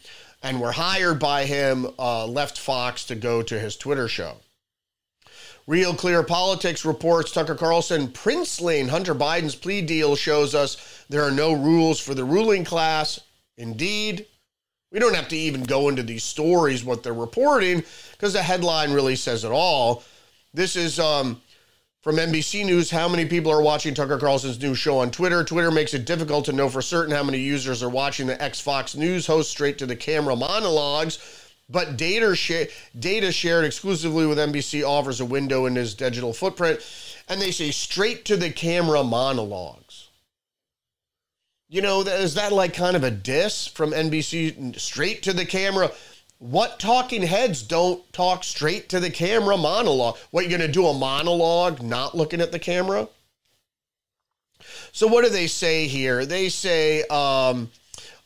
and 0.43 0.59
were 0.59 0.73
hired 0.73 1.17
by 1.17 1.45
him 1.45 1.87
uh, 1.97 2.25
left 2.25 2.57
Fox 2.57 3.05
to 3.05 3.15
go 3.15 3.41
to 3.41 3.57
his 3.57 3.77
Twitter 3.77 4.09
show. 4.09 4.35
Real 5.65 5.93
Clear 5.95 6.23
Politics 6.23 6.83
reports 6.83 7.31
Tucker 7.31 7.55
Carlson 7.55 8.09
princeling 8.09 8.89
Hunter 8.89 9.15
Biden's 9.15 9.55
plea 9.55 9.81
deal 9.81 10.17
shows 10.17 10.53
us 10.53 11.05
there 11.09 11.23
are 11.23 11.31
no 11.31 11.53
rules 11.53 12.01
for 12.01 12.13
the 12.13 12.25
ruling 12.25 12.65
class. 12.65 13.21
Indeed, 13.57 14.25
we 14.91 14.99
don't 14.99 15.15
have 15.15 15.29
to 15.29 15.37
even 15.37 15.63
go 15.63 15.87
into 15.87 16.03
these 16.03 16.23
stories, 16.23 16.83
what 16.83 17.01
they're 17.01 17.13
reporting, 17.13 17.81
because 18.11 18.33
the 18.33 18.43
headline 18.43 18.91
really 18.91 19.15
says 19.15 19.45
it 19.45 19.51
all. 19.51 20.03
This 20.55 20.77
is 20.77 20.99
um, 20.99 21.41
from 22.01 22.15
NBC 22.15 22.65
News. 22.65 22.89
How 22.89 23.09
many 23.09 23.25
people 23.25 23.51
are 23.51 23.61
watching 23.61 23.93
Tucker 23.93 24.17
Carlson's 24.17 24.57
new 24.61 24.73
show 24.73 24.99
on 24.99 25.11
Twitter? 25.11 25.43
Twitter 25.43 25.69
makes 25.69 25.93
it 25.93 26.05
difficult 26.05 26.45
to 26.45 26.53
know 26.53 26.69
for 26.69 26.81
certain 26.81 27.13
how 27.13 27.23
many 27.23 27.39
users 27.39 27.83
are 27.83 27.89
watching 27.89 28.25
the 28.25 28.41
ex 28.41 28.61
Fox 28.61 28.95
News 28.95 29.27
host 29.27 29.51
straight 29.51 29.77
to 29.79 29.85
the 29.85 29.97
camera 29.97 30.33
monologues. 30.33 31.19
But 31.67 31.97
data, 31.97 32.33
sh- 32.37 32.71
data 32.97 33.33
shared 33.33 33.65
exclusively 33.65 34.25
with 34.25 34.37
NBC 34.37 34.87
offers 34.87 35.19
a 35.19 35.25
window 35.25 35.65
in 35.65 35.75
his 35.75 35.93
digital 35.93 36.31
footprint. 36.31 36.79
And 37.27 37.41
they 37.41 37.51
say 37.51 37.71
straight 37.71 38.23
to 38.25 38.37
the 38.37 38.49
camera 38.49 39.03
monologues. 39.03 40.07
You 41.67 41.81
know, 41.81 41.99
is 42.01 42.35
that 42.35 42.53
like 42.53 42.73
kind 42.73 42.95
of 42.95 43.03
a 43.03 43.11
diss 43.11 43.67
from 43.67 43.91
NBC? 43.91 44.79
Straight 44.79 45.21
to 45.23 45.33
the 45.33 45.45
camera. 45.45 45.91
What 46.39 46.79
talking 46.79 47.21
heads 47.23 47.63
don't 47.63 48.11
talk 48.11 48.43
straight 48.43 48.89
to 48.89 48.99
the 48.99 49.09
camera 49.09 49.57
monologue? 49.57 50.17
What, 50.31 50.41
you're 50.41 50.57
going 50.57 50.67
to 50.67 50.73
do 50.73 50.87
a 50.87 50.93
monologue 50.93 51.81
not 51.81 52.15
looking 52.15 52.41
at 52.41 52.51
the 52.51 52.59
camera? 52.59 53.07
So, 54.91 55.07
what 55.07 55.23
do 55.23 55.29
they 55.29 55.47
say 55.47 55.87
here? 55.87 56.25
They 56.25 56.49
say, 56.49 57.03
um, 57.03 57.71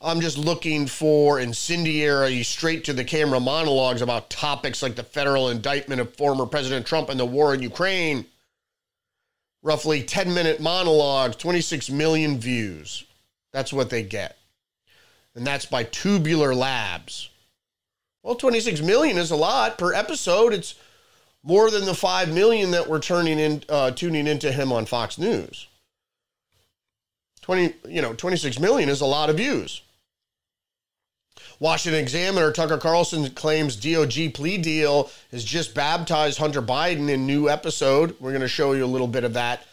I'm 0.02 0.22
just 0.22 0.38
looking 0.38 0.88
for 0.88 1.40
incendiary, 1.40 2.42
straight 2.44 2.84
to 2.86 2.94
the 2.94 3.04
camera 3.04 3.40
monologues 3.40 4.02
about 4.02 4.30
topics 4.30 4.82
like 4.82 4.96
the 4.96 5.04
federal 5.04 5.50
indictment 5.50 6.02
of 6.02 6.16
former 6.16 6.46
President 6.46 6.86
Trump 6.86 7.10
and 7.10 7.20
the 7.20 7.26
war 7.26 7.54
in 7.54 7.62
Ukraine. 7.62 8.26
Roughly 9.62 10.04
10 10.04 10.34
minute 10.34 10.62
monologues, 10.62 11.36
26 11.36 11.90
million 11.90 12.40
views. 12.40 13.04
That's 13.52 13.74
what 13.74 13.90
they 13.90 14.04
get. 14.04 14.38
And 15.36 15.46
that's 15.46 15.66
by 15.66 15.84
Tubular 15.84 16.56
Labs. 16.56 17.30
Well, 18.24 18.36
26 18.36 18.82
million 18.82 19.18
is 19.18 19.32
a 19.32 19.36
lot 19.36 19.78
per 19.78 19.94
episode. 19.94 20.54
It's 20.54 20.76
more 21.44 21.72
than 21.72 21.86
the 21.86 21.94
5 21.94 22.34
million 22.34 22.72
that 22.72 22.90
we're 22.90 23.00
turning 23.00 23.40
in 23.40 23.64
uh, 23.70 23.92
tuning 23.92 24.28
into 24.28 24.52
him 24.52 24.72
on 24.72 24.86
Fox 24.86 25.18
News. 25.18 25.68
20, 27.42 27.74
you 27.88 28.02
know, 28.02 28.14
26 28.14 28.60
million 28.60 28.90
is 28.90 29.02
a 29.02 29.06
lot 29.06 29.30
of 29.30 29.38
views. 29.38 29.82
Washington 31.60 32.02
Examiner 32.02 32.52
Tucker 32.52 32.78
Carlson 32.78 33.30
claims 33.32 33.76
DOJ 33.76 34.34
plea 34.34 34.58
deal 34.58 35.10
has 35.32 35.44
just 35.44 35.74
baptized 35.74 36.38
Hunter 36.38 36.62
Biden 36.62 37.10
in 37.10 37.26
new 37.26 37.50
episode. 37.50 38.16
We're 38.20 38.32
going 38.32 38.42
to 38.42 38.48
show 38.48 38.74
you 38.74 38.86
a 38.86 38.88
little 38.88 39.08
bit 39.08 39.24
of 39.24 39.34
that 39.34 39.66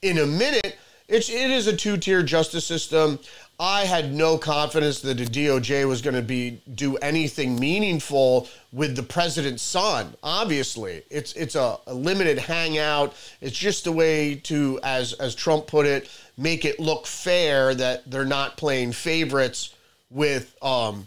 in 0.00 0.18
a 0.18 0.26
minute. 0.26 0.76
It's 1.08 1.28
it 1.28 1.50
is 1.50 1.66
a 1.66 1.76
two-tier 1.76 2.22
justice 2.22 2.64
system. 2.64 3.18
I 3.62 3.84
had 3.84 4.12
no 4.12 4.38
confidence 4.38 4.98
that 5.02 5.18
the 5.18 5.24
DOJ 5.24 5.86
was 5.86 6.02
going 6.02 6.16
to 6.16 6.22
be 6.22 6.60
do 6.74 6.96
anything 6.96 7.60
meaningful 7.60 8.48
with 8.72 8.96
the 8.96 9.04
president's 9.04 9.62
son. 9.62 10.16
Obviously, 10.20 11.04
it's 11.10 11.32
it's 11.34 11.54
a, 11.54 11.78
a, 11.86 11.94
limited 11.94 12.38
hangout. 12.38 13.14
It's 13.40 13.56
just 13.56 13.86
a 13.86 13.92
way 13.92 14.34
to, 14.34 14.80
as 14.82 15.12
as 15.12 15.36
Trump 15.36 15.68
put 15.68 15.86
it, 15.86 16.10
make 16.36 16.64
it 16.64 16.80
look 16.80 17.06
fair 17.06 17.72
that 17.72 18.10
they're 18.10 18.24
not 18.24 18.56
playing 18.56 18.90
favorites 18.90 19.72
with, 20.10 20.56
um, 20.60 21.06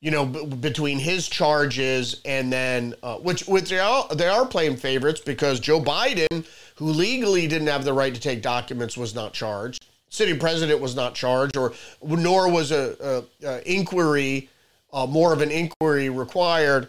you 0.00 0.10
know, 0.10 0.26
b- 0.26 0.56
between 0.56 0.98
his 0.98 1.28
charges 1.28 2.20
and 2.24 2.52
then 2.52 2.94
uh, 3.04 3.18
which 3.18 3.46
which 3.46 3.70
they 3.70 3.78
are 3.78 4.08
they 4.08 4.26
are 4.26 4.44
playing 4.44 4.76
favorites 4.76 5.20
because 5.20 5.60
Joe 5.60 5.80
Biden, 5.80 6.44
who 6.74 6.86
legally 6.86 7.46
didn't 7.46 7.68
have 7.68 7.84
the 7.84 7.92
right 7.92 8.12
to 8.12 8.20
take 8.20 8.42
documents, 8.42 8.96
was 8.96 9.14
not 9.14 9.34
charged 9.34 9.86
sitting 10.14 10.38
president 10.38 10.80
was 10.80 10.94
not 10.94 11.14
charged, 11.14 11.56
or 11.56 11.72
nor 12.00 12.50
was 12.50 12.70
a, 12.70 13.24
a, 13.42 13.46
a 13.48 13.72
inquiry, 13.72 14.48
uh, 14.92 15.06
more 15.06 15.32
of 15.32 15.40
an 15.40 15.50
inquiry 15.50 16.08
required. 16.08 16.88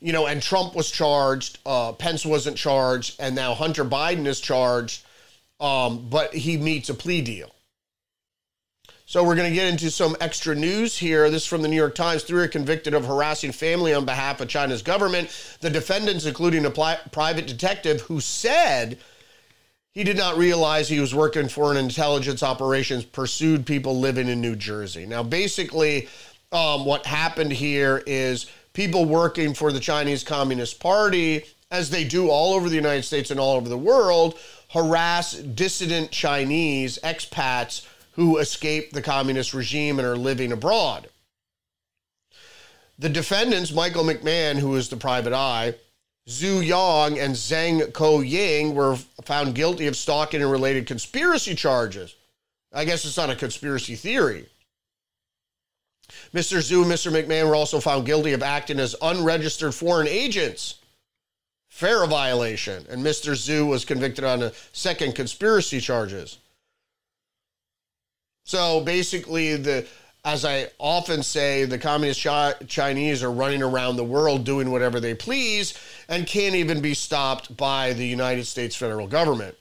You 0.00 0.12
know, 0.12 0.26
and 0.26 0.42
Trump 0.42 0.74
was 0.74 0.90
charged, 0.90 1.60
uh, 1.64 1.92
Pence 1.92 2.26
wasn't 2.26 2.56
charged, 2.56 3.20
and 3.20 3.36
now 3.36 3.54
Hunter 3.54 3.84
Biden 3.84 4.26
is 4.26 4.40
charged, 4.40 5.04
um, 5.60 6.08
but 6.10 6.34
he 6.34 6.56
meets 6.56 6.88
a 6.88 6.94
plea 6.94 7.22
deal. 7.22 7.54
So 9.06 9.22
we're 9.22 9.36
going 9.36 9.50
to 9.50 9.54
get 9.54 9.68
into 9.68 9.90
some 9.90 10.16
extra 10.20 10.54
news 10.54 10.98
here. 10.98 11.30
This 11.30 11.42
is 11.42 11.48
from 11.48 11.62
the 11.62 11.68
New 11.68 11.76
York 11.76 11.94
Times. 11.94 12.24
Three 12.24 12.42
are 12.42 12.48
convicted 12.48 12.94
of 12.94 13.04
harassing 13.04 13.52
family 13.52 13.94
on 13.94 14.04
behalf 14.04 14.40
of 14.40 14.48
China's 14.48 14.82
government. 14.82 15.30
The 15.60 15.70
defendants, 15.70 16.24
including 16.24 16.64
a 16.64 16.70
pli- 16.70 16.96
private 17.12 17.46
detective 17.46 18.00
who 18.00 18.20
said 18.20 18.98
he 19.94 20.04
did 20.04 20.16
not 20.16 20.38
realize 20.38 20.88
he 20.88 21.00
was 21.00 21.14
working 21.14 21.48
for 21.48 21.70
an 21.70 21.76
intelligence 21.76 22.42
operations 22.42 23.04
pursued 23.04 23.66
people 23.66 23.98
living 23.98 24.28
in 24.28 24.40
New 24.40 24.56
Jersey. 24.56 25.04
Now, 25.04 25.22
basically, 25.22 26.08
um, 26.50 26.84
what 26.84 27.04
happened 27.04 27.52
here 27.52 28.02
is 28.06 28.46
people 28.72 29.04
working 29.04 29.52
for 29.52 29.70
the 29.70 29.80
Chinese 29.80 30.24
Communist 30.24 30.80
Party, 30.80 31.44
as 31.70 31.90
they 31.90 32.04
do 32.04 32.30
all 32.30 32.54
over 32.54 32.68
the 32.68 32.74
United 32.74 33.02
States 33.02 33.30
and 33.30 33.38
all 33.38 33.56
over 33.56 33.68
the 33.68 33.78
world, 33.78 34.38
harass 34.70 35.34
dissident 35.34 36.10
Chinese 36.10 36.98
expats 37.04 37.86
who 38.12 38.38
escaped 38.38 38.94
the 38.94 39.02
communist 39.02 39.52
regime 39.52 39.98
and 39.98 40.08
are 40.08 40.16
living 40.16 40.52
abroad. 40.52 41.08
The 42.98 43.08
defendants, 43.08 43.72
Michael 43.72 44.04
McMahon, 44.04 44.58
who 44.58 44.74
is 44.76 44.88
the 44.88 44.96
private 44.96 45.32
eye, 45.32 45.74
Zhu 46.28 46.64
Yang 46.64 47.18
and 47.18 47.34
Zhang 47.34 47.92
Ko 47.92 48.20
Ying 48.20 48.74
were 48.74 48.96
found 49.24 49.54
guilty 49.54 49.86
of 49.86 49.96
stalking 49.96 50.40
and 50.40 50.50
related 50.50 50.86
conspiracy 50.86 51.54
charges. 51.54 52.14
I 52.72 52.84
guess 52.84 53.04
it's 53.04 53.16
not 53.16 53.30
a 53.30 53.36
conspiracy 53.36 53.96
theory. 53.96 54.46
Mr. 56.32 56.58
Zhu 56.58 56.82
and 56.82 56.92
Mr. 56.92 57.10
McMahon 57.10 57.48
were 57.48 57.54
also 57.54 57.80
found 57.80 58.06
guilty 58.06 58.32
of 58.32 58.42
acting 58.42 58.78
as 58.78 58.94
unregistered 59.02 59.74
foreign 59.74 60.08
agents. 60.08 60.76
FARA 61.68 62.06
violation. 62.06 62.86
And 62.88 63.04
Mr. 63.04 63.32
Zhu 63.32 63.66
was 63.66 63.84
convicted 63.84 64.24
on 64.24 64.42
a 64.42 64.52
second 64.72 65.14
conspiracy 65.14 65.80
charges. 65.80 66.38
So 68.44 68.80
basically, 68.80 69.56
the 69.56 69.86
as 70.24 70.44
I 70.44 70.68
often 70.78 71.22
say, 71.22 71.64
the 71.64 71.78
communist 71.78 72.20
Chinese 72.68 73.22
are 73.22 73.32
running 73.32 73.62
around 73.62 73.96
the 73.96 74.04
world 74.04 74.44
doing 74.44 74.70
whatever 74.70 75.00
they 75.00 75.14
please 75.14 75.74
and 76.08 76.26
can't 76.26 76.54
even 76.54 76.80
be 76.80 76.94
stopped 76.94 77.56
by 77.56 77.92
the 77.92 78.06
United 78.06 78.46
States 78.46 78.76
federal 78.76 79.08
government. 79.08 79.56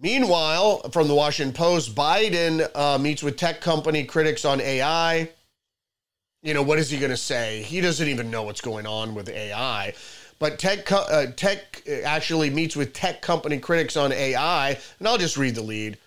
Meanwhile, 0.00 0.90
from 0.90 1.06
the 1.06 1.14
Washington 1.14 1.54
Post, 1.54 1.94
Biden 1.94 2.68
uh, 2.74 2.98
meets 2.98 3.22
with 3.22 3.36
tech 3.36 3.60
company 3.60 4.02
critics 4.02 4.44
on 4.44 4.60
AI. 4.60 5.30
You 6.42 6.54
know, 6.54 6.62
what 6.62 6.80
is 6.80 6.90
he 6.90 6.98
going 6.98 7.10
to 7.10 7.16
say? 7.16 7.62
He 7.62 7.80
doesn't 7.80 8.08
even 8.08 8.32
know 8.32 8.42
what's 8.42 8.60
going 8.60 8.84
on 8.84 9.14
with 9.14 9.28
AI. 9.28 9.94
But 10.40 10.58
tech, 10.58 10.86
co- 10.86 11.06
uh, 11.08 11.26
tech 11.36 11.84
actually 12.04 12.50
meets 12.50 12.74
with 12.74 12.92
tech 12.92 13.22
company 13.22 13.58
critics 13.58 13.96
on 13.96 14.10
AI, 14.10 14.76
and 14.98 15.06
I'll 15.06 15.18
just 15.18 15.36
read 15.36 15.54
the 15.54 15.62
lead. 15.62 15.98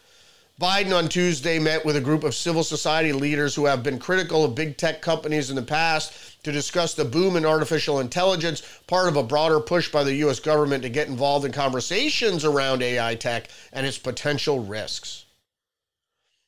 Biden 0.60 0.98
on 0.98 1.10
Tuesday 1.10 1.60
met 1.60 1.84
with 1.84 1.98
a 1.98 2.02
group 2.02 2.24
of 2.24 2.34
civil 2.34 2.64
society 2.64 3.12
leaders 3.12 3.54
who 3.56 3.66
have 3.66 3.84
been 3.84 4.00
critical 4.00 4.46
of 4.46 4.56
big 4.56 4.78
tech 4.78 5.02
companies 5.02 5.50
in 5.50 5.58
the 5.58 5.62
past 5.62 6.42
to 6.44 6.52
discuss 6.52 6.94
the 6.94 7.04
boom 7.04 7.36
in 7.36 7.46
artificial 7.46 8.00
intelligence, 8.00 8.62
part 8.88 9.10
of 9.10 9.18
a 9.18 9.24
broader 9.24 9.60
push 9.60 9.92
by 9.92 10.02
the 10.02 10.14
U.S. 10.16 10.40
government 10.40 10.84
to 10.84 10.90
get 10.90 11.10
involved 11.10 11.46
in 11.46 11.52
conversations 11.52 12.46
around 12.46 12.82
AI 12.82 13.16
tech 13.16 13.50
and 13.74 13.86
its 13.86 13.98
potential 13.98 14.64
risks. 14.64 15.26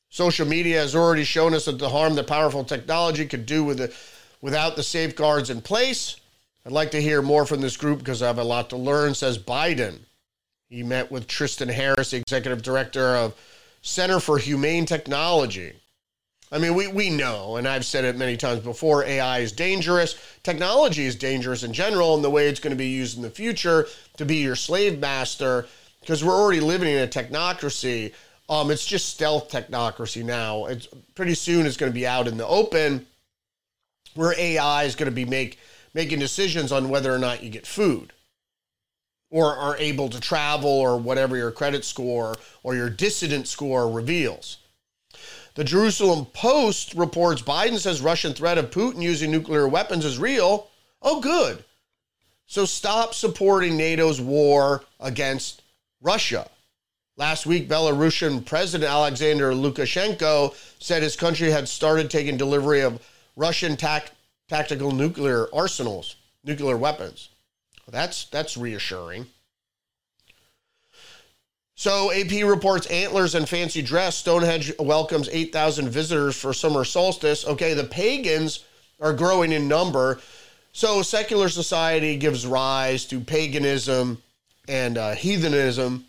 Social 0.10 0.48
media 0.48 0.80
has 0.80 0.96
already 0.96 1.26
shown 1.26 1.54
us 1.54 1.66
that 1.66 1.78
the 1.78 1.90
harm 1.90 2.16
that 2.16 2.28
powerful 2.28 2.64
technology 2.64 3.26
could 3.26 3.46
do 3.46 3.66
with 3.66 3.78
the, 3.78 3.94
without 4.42 4.78
the 4.78 4.84
safeguards 4.84 5.50
in 5.50 5.60
place. 5.60 6.16
I'd 6.66 6.72
like 6.72 6.92
to 6.92 7.02
hear 7.02 7.22
more 7.22 7.46
from 7.46 7.60
this 7.60 7.76
group 7.76 8.00
because 8.00 8.22
I 8.22 8.28
have 8.28 8.40
a 8.40 8.44
lot 8.44 8.70
to 8.70 8.78
learn, 8.78 9.16
says 9.16 9.38
Biden. 9.38 10.00
He 10.70 10.82
met 10.82 11.12
with 11.12 11.28
Tristan 11.28 11.68
Harris, 11.68 12.14
executive 12.14 12.62
director 12.62 13.18
of 13.18 13.36
Center 13.88 14.20
for 14.20 14.38
Humane 14.38 14.86
Technology. 14.86 15.72
I 16.52 16.60
mean, 16.60 16.76
we, 16.76 16.88
we 16.88 17.10
know, 17.10 17.56
and 17.56 17.66
I've 17.66 17.86
said 17.86 18.04
it 18.04 18.18
many 18.18 18.36
times 18.36 18.60
before 18.60 19.06
AI 19.06 19.40
is 19.40 19.54
dangerous. 19.54 20.16
Technology 20.44 21.06
is 21.06 21.16
dangerous 21.16 21.64
in 21.64 21.72
general, 21.72 22.14
and 22.14 22.24
the 22.24 22.30
way 22.30 22.50
it's 22.50 22.60
going 22.60 22.72
to 22.72 22.78
be 22.78 22.90
used 22.90 23.16
in 23.16 23.24
the 23.24 23.30
future 23.30 23.88
to 24.18 24.26
be 24.26 24.36
your 24.36 24.58
slave 24.58 25.00
master, 25.00 25.68
because 26.02 26.22
we're 26.22 26.36
already 26.36 26.60
living 26.60 26.92
in 26.92 27.02
a 27.02 27.08
technocracy. 27.08 28.14
Um, 28.50 28.72
it's 28.72 28.86
just 28.86 29.08
stealth 29.08 29.50
technocracy 29.50 30.24
now. 30.24 30.66
It's 30.66 30.88
pretty 31.16 31.34
soon 31.34 31.66
it's 31.66 31.78
going 31.78 31.92
to 31.92 31.98
be 31.98 32.08
out 32.08 32.28
in 32.28 32.38
the 32.38 32.48
open, 32.48 33.08
where 34.16 34.38
AI 34.38 34.84
is 34.84 34.96
going 34.96 35.10
to 35.10 35.16
be 35.16 35.26
make 35.26 35.60
making 35.94 36.20
decisions 36.20 36.74
on 36.74 36.90
whether 36.90 37.14
or 37.14 37.20
not 37.20 37.42
you 37.42 37.50
get 37.50 37.66
food 37.66 38.12
or 39.30 39.56
are 39.56 39.78
able 39.78 40.10
to 40.10 40.20
travel 40.20 40.70
or 40.70 40.98
whatever 40.98 41.36
your 41.36 41.52
credit 41.52 41.84
score 41.84 42.36
or 42.64 42.76
your 42.76 42.90
dissident 42.90 43.48
score 43.48 43.90
reveals. 43.92 44.58
The 45.56 45.64
Jerusalem 45.64 46.26
Post 46.26 46.94
reports 46.94 47.42
Biden 47.42 47.80
says 47.80 48.00
Russian 48.00 48.34
threat 48.34 48.58
of 48.58 48.70
Putin 48.70 49.02
using 49.02 49.32
nuclear 49.32 49.68
weapons 49.68 50.06
is 50.06 50.20
real. 50.20 50.70
Oh, 51.02 51.20
good. 51.20 51.64
So 52.46 52.66
stop 52.66 53.14
supporting 53.14 53.76
NATO's 53.76 54.22
war 54.22 54.84
against 55.00 55.64
Russia. 56.02 56.50
Last 57.18 57.48
week, 57.48 57.68
Belarusian 57.68 58.46
President 58.46 58.90
Alexander 58.90 59.52
Lukashenko 59.52 60.54
said 60.80 61.02
his 61.02 61.16
country 61.16 61.50
had 61.50 61.68
started 61.68 62.12
taking 62.12 62.38
delivery 62.38 62.82
of 62.82 63.02
Russian 63.36 63.76
tac- 63.76 64.12
tactical 64.48 64.92
nuclear 64.92 65.48
arsenals, 65.54 66.16
nuclear 66.44 66.78
weapons. 66.78 67.30
That's 67.92 68.26
that's 68.26 68.58
reassuring. 68.58 69.28
So 71.76 72.12
AP 72.12 72.44
reports 72.44 72.88
antlers 72.88 73.36
and 73.36 73.48
fancy 73.48 73.84
dress. 73.84 74.18
Stonehenge 74.18 74.74
welcomes 74.80 75.30
8,000 75.32 75.90
visitors 75.90 76.36
for 76.36 76.52
summer 76.52 76.84
solstice. 76.84 77.46
Okay, 77.46 77.76
the 77.76 77.84
pagans 77.84 78.66
are 79.00 79.14
growing 79.14 79.52
in 79.52 79.68
number. 79.68 80.20
So 80.74 81.04
secular 81.04 81.50
society 81.50 82.18
gives 82.18 82.48
rise 82.48 83.06
to 83.06 83.20
paganism 83.20 84.24
and 84.68 84.98
uh, 84.98 85.14
heathenism, 85.14 86.06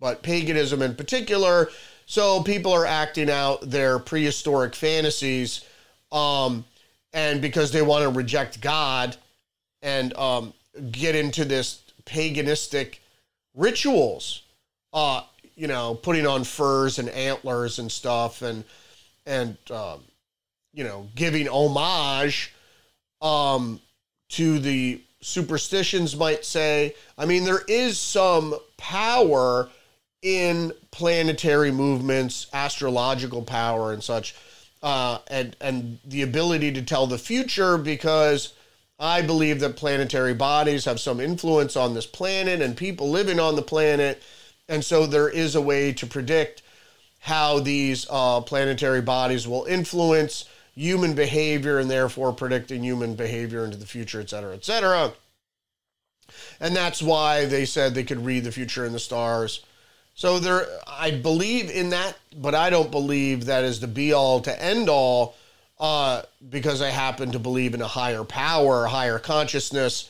but 0.00 0.24
paganism 0.24 0.82
in 0.82 0.96
particular. 0.96 1.70
So 2.06 2.42
people 2.42 2.72
are 2.72 2.84
acting 2.84 3.30
out 3.30 3.60
their 3.62 4.00
prehistoric 4.00 4.74
fantasies, 4.74 5.64
um, 6.10 6.64
and 7.12 7.40
because 7.40 7.70
they 7.70 7.82
want 7.82 8.02
to 8.02 8.10
reject 8.10 8.60
God 8.60 9.16
and 9.82 10.16
um, 10.16 10.52
get 10.90 11.14
into 11.14 11.44
this 11.44 11.82
paganistic 12.04 12.98
rituals. 13.54 14.42
Uh, 14.92 15.22
you 15.54 15.66
know, 15.66 15.94
putting 15.94 16.26
on 16.26 16.44
furs 16.44 16.98
and 16.98 17.08
antlers 17.10 17.78
and 17.78 17.90
stuff, 17.90 18.42
and 18.42 18.64
and 19.26 19.56
um, 19.70 20.00
you 20.72 20.84
know, 20.84 21.08
giving 21.14 21.46
homage 21.46 22.52
um, 23.20 23.80
to 24.30 24.58
the 24.58 25.00
superstitions, 25.20 26.16
might 26.16 26.44
say. 26.44 26.94
I 27.16 27.26
mean, 27.26 27.44
there 27.44 27.62
is 27.68 27.98
some 27.98 28.54
power 28.76 29.68
in 30.22 30.72
planetary 30.90 31.70
movements, 31.70 32.46
astrological 32.52 33.42
power, 33.42 33.92
and 33.92 34.02
such, 34.02 34.34
uh, 34.82 35.18
and 35.28 35.56
and 35.60 35.98
the 36.04 36.22
ability 36.22 36.72
to 36.72 36.82
tell 36.82 37.06
the 37.06 37.18
future 37.18 37.76
because 37.78 38.54
I 39.02 39.20
believe 39.20 39.58
that 39.60 39.74
planetary 39.74 40.32
bodies 40.32 40.84
have 40.84 41.00
some 41.00 41.18
influence 41.18 41.76
on 41.76 41.92
this 41.92 42.06
planet 42.06 42.62
and 42.62 42.76
people 42.76 43.10
living 43.10 43.40
on 43.40 43.56
the 43.56 43.62
planet. 43.62 44.22
And 44.68 44.84
so 44.84 45.06
there 45.06 45.28
is 45.28 45.56
a 45.56 45.60
way 45.60 45.92
to 45.94 46.06
predict 46.06 46.62
how 47.18 47.58
these 47.58 48.06
uh, 48.08 48.40
planetary 48.42 49.02
bodies 49.02 49.48
will 49.48 49.64
influence 49.64 50.44
human 50.76 51.14
behavior 51.14 51.80
and 51.80 51.90
therefore 51.90 52.32
predicting 52.32 52.84
human 52.84 53.16
behavior 53.16 53.64
into 53.64 53.76
the 53.76 53.86
future, 53.86 54.20
et 54.20 54.30
cetera, 54.30 54.54
et 54.54 54.64
cetera. 54.64 55.12
And 56.60 56.74
that's 56.74 57.02
why 57.02 57.44
they 57.46 57.64
said 57.64 57.94
they 57.94 58.04
could 58.04 58.24
read 58.24 58.44
the 58.44 58.52
future 58.52 58.86
in 58.86 58.92
the 58.92 59.00
stars. 59.00 59.64
So 60.14 60.38
there, 60.38 60.66
I 60.86 61.10
believe 61.10 61.70
in 61.70 61.90
that, 61.90 62.16
but 62.36 62.54
I 62.54 62.70
don't 62.70 62.90
believe 62.92 63.46
that 63.46 63.64
is 63.64 63.80
the 63.80 63.88
be 63.88 64.12
all 64.12 64.40
to 64.42 64.62
end 64.62 64.88
all 64.88 65.34
uh, 65.82 66.22
because 66.48 66.80
I 66.80 66.90
happen 66.90 67.32
to 67.32 67.40
believe 67.40 67.74
in 67.74 67.82
a 67.82 67.88
higher 67.88 68.22
power, 68.22 68.84
a 68.84 68.88
higher 68.88 69.18
consciousness. 69.18 70.08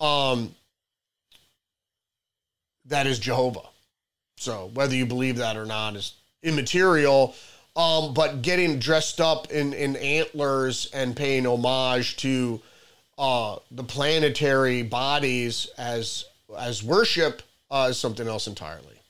Um, 0.00 0.54
that 2.84 3.08
is 3.08 3.18
Jehovah. 3.18 3.68
So 4.36 4.70
whether 4.74 4.94
you 4.94 5.04
believe 5.04 5.36
that 5.38 5.56
or 5.56 5.66
not 5.66 5.96
is 5.96 6.14
immaterial. 6.44 7.34
Um, 7.74 8.14
but 8.14 8.42
getting 8.42 8.78
dressed 8.78 9.20
up 9.20 9.50
in, 9.50 9.72
in 9.72 9.96
antlers 9.96 10.88
and 10.92 11.16
paying 11.16 11.46
homage 11.46 12.16
to 12.18 12.60
uh, 13.18 13.56
the 13.72 13.84
planetary 13.84 14.82
bodies 14.82 15.68
as 15.76 16.24
as 16.56 16.82
worship 16.82 17.42
uh, 17.70 17.88
is 17.90 17.98
something 17.98 18.26
else 18.26 18.46
entirely. 18.46 19.00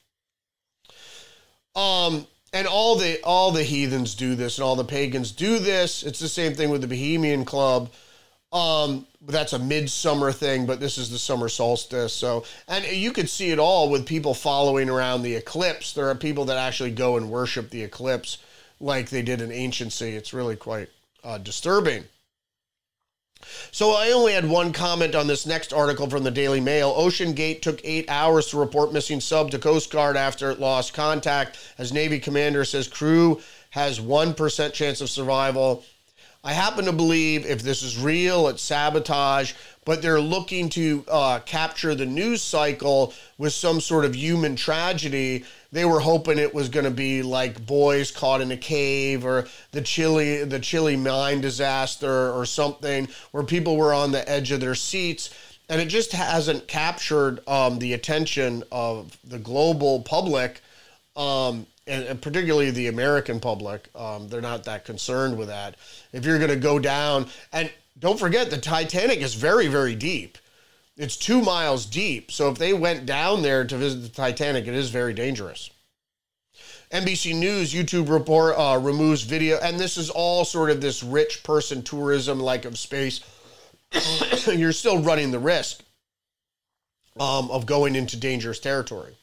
Um, 1.76 2.26
and 2.52 2.66
all 2.66 2.96
the 2.96 3.20
all 3.22 3.50
the 3.50 3.62
heathens 3.62 4.14
do 4.14 4.34
this 4.34 4.58
and 4.58 4.64
all 4.64 4.76
the 4.76 4.84
pagans 4.84 5.32
do 5.32 5.58
this. 5.58 6.02
It's 6.02 6.18
the 6.18 6.28
same 6.28 6.54
thing 6.54 6.70
with 6.70 6.80
the 6.80 6.88
bohemian 6.88 7.44
club. 7.44 7.90
Um 8.52 9.06
that's 9.22 9.52
a 9.52 9.58
midsummer 9.58 10.32
thing 10.32 10.64
but 10.64 10.80
this 10.80 10.96
is 10.98 11.10
the 11.10 11.18
summer 11.18 11.48
solstice. 11.48 12.12
So 12.12 12.44
and 12.66 12.84
you 12.84 13.12
could 13.12 13.28
see 13.28 13.50
it 13.50 13.58
all 13.58 13.90
with 13.90 14.06
people 14.06 14.34
following 14.34 14.88
around 14.88 15.22
the 15.22 15.34
eclipse. 15.34 15.92
There 15.92 16.08
are 16.08 16.14
people 16.14 16.46
that 16.46 16.56
actually 16.56 16.92
go 16.92 17.16
and 17.16 17.30
worship 17.30 17.70
the 17.70 17.82
eclipse 17.82 18.38
like 18.80 19.10
they 19.10 19.22
did 19.22 19.40
in 19.40 19.50
anciency 19.50 20.14
it's 20.14 20.32
really 20.32 20.56
quite 20.56 20.88
uh, 21.24 21.38
disturbing 21.38 22.04
so 23.70 23.92
I 23.92 24.10
only 24.10 24.32
had 24.32 24.48
one 24.48 24.72
comment 24.72 25.14
on 25.14 25.26
this 25.26 25.46
next 25.46 25.72
article 25.72 26.08
from 26.08 26.24
the 26.24 26.30
Daily 26.30 26.60
Mail. 26.60 26.92
OceanGate 26.94 27.62
took 27.62 27.80
eight 27.84 28.08
hours 28.08 28.48
to 28.48 28.58
report 28.58 28.92
missing 28.92 29.20
sub 29.20 29.50
to 29.50 29.58
Coast 29.58 29.90
Guard 29.90 30.16
after 30.16 30.50
it 30.50 30.60
lost 30.60 30.94
contact. 30.94 31.58
As 31.78 31.92
Navy 31.92 32.18
commander 32.18 32.64
says, 32.64 32.88
crew 32.88 33.40
has 33.70 34.00
1% 34.00 34.72
chance 34.72 35.00
of 35.00 35.10
survival. 35.10 35.84
I 36.48 36.52
happen 36.52 36.86
to 36.86 36.92
believe 36.92 37.44
if 37.44 37.60
this 37.60 37.82
is 37.82 37.98
real, 37.98 38.48
it's 38.48 38.62
sabotage, 38.62 39.52
but 39.84 40.00
they're 40.00 40.18
looking 40.18 40.70
to 40.70 41.04
uh, 41.06 41.40
capture 41.40 41.94
the 41.94 42.06
news 42.06 42.40
cycle 42.40 43.12
with 43.36 43.52
some 43.52 43.82
sort 43.82 44.06
of 44.06 44.16
human 44.16 44.56
tragedy. 44.56 45.44
They 45.72 45.84
were 45.84 46.00
hoping 46.00 46.38
it 46.38 46.54
was 46.54 46.70
going 46.70 46.86
to 46.86 46.90
be 46.90 47.20
like 47.20 47.66
boys 47.66 48.10
caught 48.10 48.40
in 48.40 48.50
a 48.50 48.56
cave 48.56 49.26
or 49.26 49.46
the 49.72 49.82
Chile 49.82 50.42
the 50.44 50.58
Chile 50.58 50.96
mine 50.96 51.42
disaster 51.42 52.32
or 52.32 52.46
something 52.46 53.08
where 53.32 53.44
people 53.44 53.76
were 53.76 53.92
on 53.92 54.12
the 54.12 54.26
edge 54.26 54.50
of 54.50 54.60
their 54.60 54.74
seats. 54.74 55.28
And 55.68 55.82
it 55.82 55.88
just 55.88 56.12
hasn't 56.12 56.66
captured 56.66 57.46
um, 57.46 57.78
the 57.78 57.92
attention 57.92 58.64
of 58.72 59.18
the 59.22 59.38
global 59.38 60.00
public 60.00 60.62
um, 61.18 61.66
and, 61.86 62.04
and, 62.04 62.22
particularly 62.22 62.70
the 62.70 62.86
American 62.86 63.40
public. 63.40 63.88
Um, 63.94 64.28
they're 64.28 64.40
not 64.40 64.64
that 64.64 64.84
concerned 64.84 65.36
with 65.36 65.48
that. 65.48 65.76
If 66.12 66.24
you're 66.24 66.38
going 66.38 66.50
to 66.50 66.56
go 66.56 66.78
down 66.78 67.26
and 67.52 67.70
don't 67.98 68.18
forget 68.18 68.50
the 68.50 68.58
Titanic 68.58 69.18
is 69.18 69.34
very 69.34 69.66
very 69.66 69.94
deep 69.94 70.38
it's 70.98 71.16
two 71.16 71.40
miles 71.40 71.86
deep. 71.86 72.32
So 72.32 72.50
if 72.50 72.58
they 72.58 72.72
went 72.72 73.06
down 73.06 73.42
there 73.42 73.64
to 73.64 73.76
visit 73.76 74.00
the 74.00 74.08
Titanic, 74.08 74.66
it 74.66 74.74
is 74.74 74.90
very 74.90 75.14
dangerous. 75.14 75.70
NBC 76.90 77.38
News 77.38 77.72
YouTube 77.72 78.10
report 78.10 78.56
uh, 78.58 78.80
removes 78.82 79.22
video, 79.22 79.58
and 79.62 79.78
this 79.78 79.96
is 79.96 80.10
all 80.10 80.44
sort 80.44 80.70
of 80.70 80.80
this 80.80 81.04
rich 81.04 81.44
person 81.44 81.82
tourism 81.82 82.40
like 82.40 82.64
of 82.64 82.78
space. 82.78 83.20
You're 84.46 84.72
still 84.72 85.00
running 85.00 85.30
the 85.30 85.38
risk 85.38 85.82
um, 87.20 87.50
of 87.50 87.66
going 87.66 87.94
into 87.94 88.16
dangerous 88.16 88.58
territory. 88.58 89.17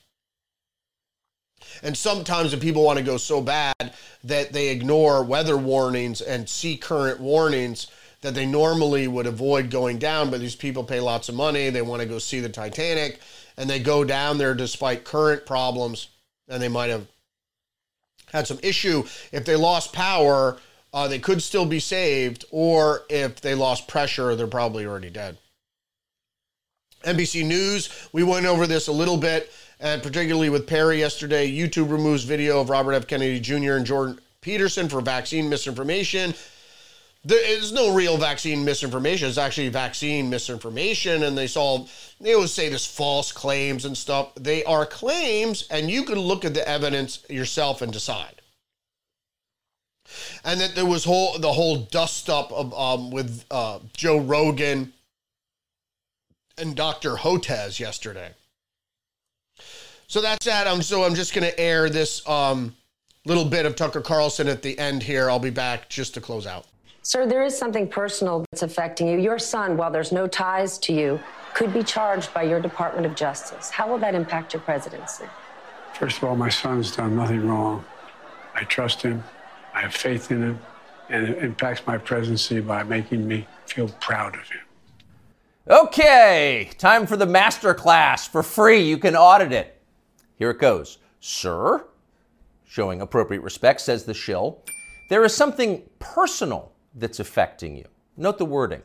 And 1.83 1.97
sometimes 1.97 2.51
the 2.51 2.57
people 2.57 2.83
want 2.83 2.99
to 2.99 3.05
go 3.05 3.17
so 3.17 3.41
bad 3.41 3.93
that 4.23 4.53
they 4.53 4.69
ignore 4.69 5.23
weather 5.23 5.57
warnings 5.57 6.21
and 6.21 6.49
sea 6.49 6.77
current 6.77 7.19
warnings 7.19 7.87
that 8.21 8.33
they 8.33 8.45
normally 8.45 9.07
would 9.07 9.27
avoid 9.27 9.69
going 9.69 9.99
down, 9.99 10.31
but 10.31 10.39
these 10.39 10.55
people 10.55 10.83
pay 10.83 10.99
lots 10.99 11.29
of 11.29 11.35
money. 11.35 11.69
They 11.69 11.81
want 11.81 12.01
to 12.01 12.07
go 12.07 12.17
see 12.17 12.39
the 12.39 12.49
Titanic 12.49 13.19
and 13.57 13.69
they 13.69 13.79
go 13.79 14.03
down 14.03 14.37
there 14.37 14.53
despite 14.53 15.03
current 15.03 15.45
problems 15.45 16.09
and 16.47 16.61
they 16.61 16.67
might 16.67 16.89
have 16.89 17.07
had 18.31 18.47
some 18.47 18.59
issue. 18.63 19.03
If 19.31 19.45
they 19.45 19.55
lost 19.55 19.93
power, 19.93 20.57
uh, 20.93 21.07
they 21.07 21.19
could 21.19 21.41
still 21.43 21.65
be 21.65 21.79
saved, 21.79 22.45
or 22.51 23.03
if 23.09 23.41
they 23.41 23.53
lost 23.53 23.87
pressure, 23.87 24.35
they're 24.35 24.47
probably 24.47 24.85
already 24.85 25.09
dead. 25.09 25.37
NBC 27.05 27.45
News, 27.45 28.09
we 28.11 28.23
went 28.23 28.45
over 28.45 28.65
this 28.65 28.87
a 28.87 28.91
little 28.91 29.17
bit, 29.17 29.51
and 29.79 30.01
particularly 30.01 30.49
with 30.49 30.65
Perry 30.65 30.99
yesterday. 30.99 31.49
YouTube 31.49 31.91
removes 31.91 32.23
video 32.23 32.59
of 32.59 32.69
Robert 32.69 32.93
F. 32.93 33.07
Kennedy 33.07 33.39
Jr. 33.39 33.73
and 33.73 33.85
Jordan 33.85 34.19
Peterson 34.41 34.89
for 34.89 35.01
vaccine 35.01 35.47
misinformation. 35.47 36.33
There 37.23 37.43
is 37.43 37.71
no 37.71 37.93
real 37.93 38.17
vaccine 38.17 38.63
misinformation. 38.65 39.27
It's 39.27 39.37
actually 39.37 39.69
vaccine 39.69 40.29
misinformation, 40.29 41.23
and 41.23 41.37
they 41.37 41.47
saw 41.47 41.85
they 42.21 42.33
always 42.33 42.53
say 42.53 42.69
this 42.69 42.85
false 42.85 43.31
claims 43.31 43.85
and 43.85 43.97
stuff. 43.97 44.33
They 44.35 44.63
are 44.63 44.85
claims, 44.85 45.67
and 45.71 45.89
you 45.89 46.03
can 46.03 46.19
look 46.19 46.45
at 46.45 46.53
the 46.53 46.67
evidence 46.67 47.25
yourself 47.29 47.81
and 47.81 47.91
decide. 47.91 48.41
And 50.43 50.61
that 50.61 50.75
there 50.75 50.85
was 50.85 51.03
whole 51.03 51.39
the 51.39 51.53
whole 51.53 51.77
dust 51.77 52.29
up 52.29 52.51
of 52.51 52.73
um, 52.75 53.09
with 53.09 53.43
uh, 53.49 53.79
Joe 53.97 54.19
Rogan 54.19 54.93
and 56.57 56.75
Dr. 56.75 57.15
Hotez 57.15 57.79
yesterday. 57.79 58.31
So 60.07 60.21
that's 60.21 60.45
that. 60.45 60.67
Um, 60.67 60.81
so 60.81 61.03
I'm 61.03 61.15
just 61.15 61.33
going 61.33 61.47
to 61.49 61.59
air 61.59 61.89
this 61.89 62.27
um, 62.27 62.75
little 63.25 63.45
bit 63.45 63.65
of 63.65 63.75
Tucker 63.75 64.01
Carlson 64.01 64.47
at 64.47 64.61
the 64.61 64.77
end 64.77 65.03
here. 65.03 65.29
I'll 65.29 65.39
be 65.39 65.49
back 65.49 65.89
just 65.89 66.13
to 66.13 66.21
close 66.21 66.45
out. 66.45 66.65
Sir, 67.01 67.27
there 67.27 67.43
is 67.43 67.57
something 67.57 67.87
personal 67.87 68.45
that's 68.51 68.63
affecting 68.63 69.07
you. 69.07 69.19
Your 69.19 69.37
son, 69.37 69.77
while 69.77 69.91
there's 69.91 70.11
no 70.11 70.27
ties 70.27 70.77
to 70.79 70.93
you, 70.93 71.19
could 71.53 71.73
be 71.73 71.83
charged 71.83 72.33
by 72.33 72.43
your 72.43 72.59
Department 72.59 73.05
of 73.05 73.15
Justice. 73.15 73.69
How 73.69 73.87
will 73.87 73.99
that 73.99 74.15
impact 74.15 74.53
your 74.53 74.61
presidency? 74.61 75.25
First 75.93 76.17
of 76.17 76.25
all, 76.25 76.35
my 76.35 76.49
son's 76.49 76.95
done 76.95 77.15
nothing 77.15 77.47
wrong. 77.47 77.85
I 78.53 78.63
trust 78.63 79.01
him. 79.01 79.23
I 79.73 79.81
have 79.81 79.93
faith 79.93 80.31
in 80.31 80.41
him. 80.41 80.59
And 81.09 81.27
it 81.27 81.43
impacts 81.43 81.85
my 81.85 81.97
presidency 81.97 82.59
by 82.59 82.83
making 82.83 83.27
me 83.27 83.47
feel 83.67 83.89
proud 83.89 84.35
of 84.35 84.49
him. 84.49 84.61
Okay, 85.67 86.69
time 86.77 87.07
for 87.07 87.17
the 87.17 87.25
master 87.25 87.73
class 87.73 88.27
for 88.27 88.43
free. 88.43 88.87
You 88.87 88.99
can 88.99 89.15
audit 89.15 89.51
it. 89.51 89.81
Here 90.35 90.51
it 90.51 90.59
goes. 90.59 90.99
Sir, 91.19 91.87
showing 92.65 93.01
appropriate 93.01 93.41
respect, 93.41 93.81
says 93.81 94.03
the 94.03 94.13
shill, 94.13 94.61
there 95.09 95.23
is 95.23 95.35
something 95.35 95.81
personal 95.97 96.71
that's 96.93 97.19
affecting 97.19 97.75
you. 97.75 97.85
Note 98.15 98.37
the 98.37 98.45
wording 98.45 98.83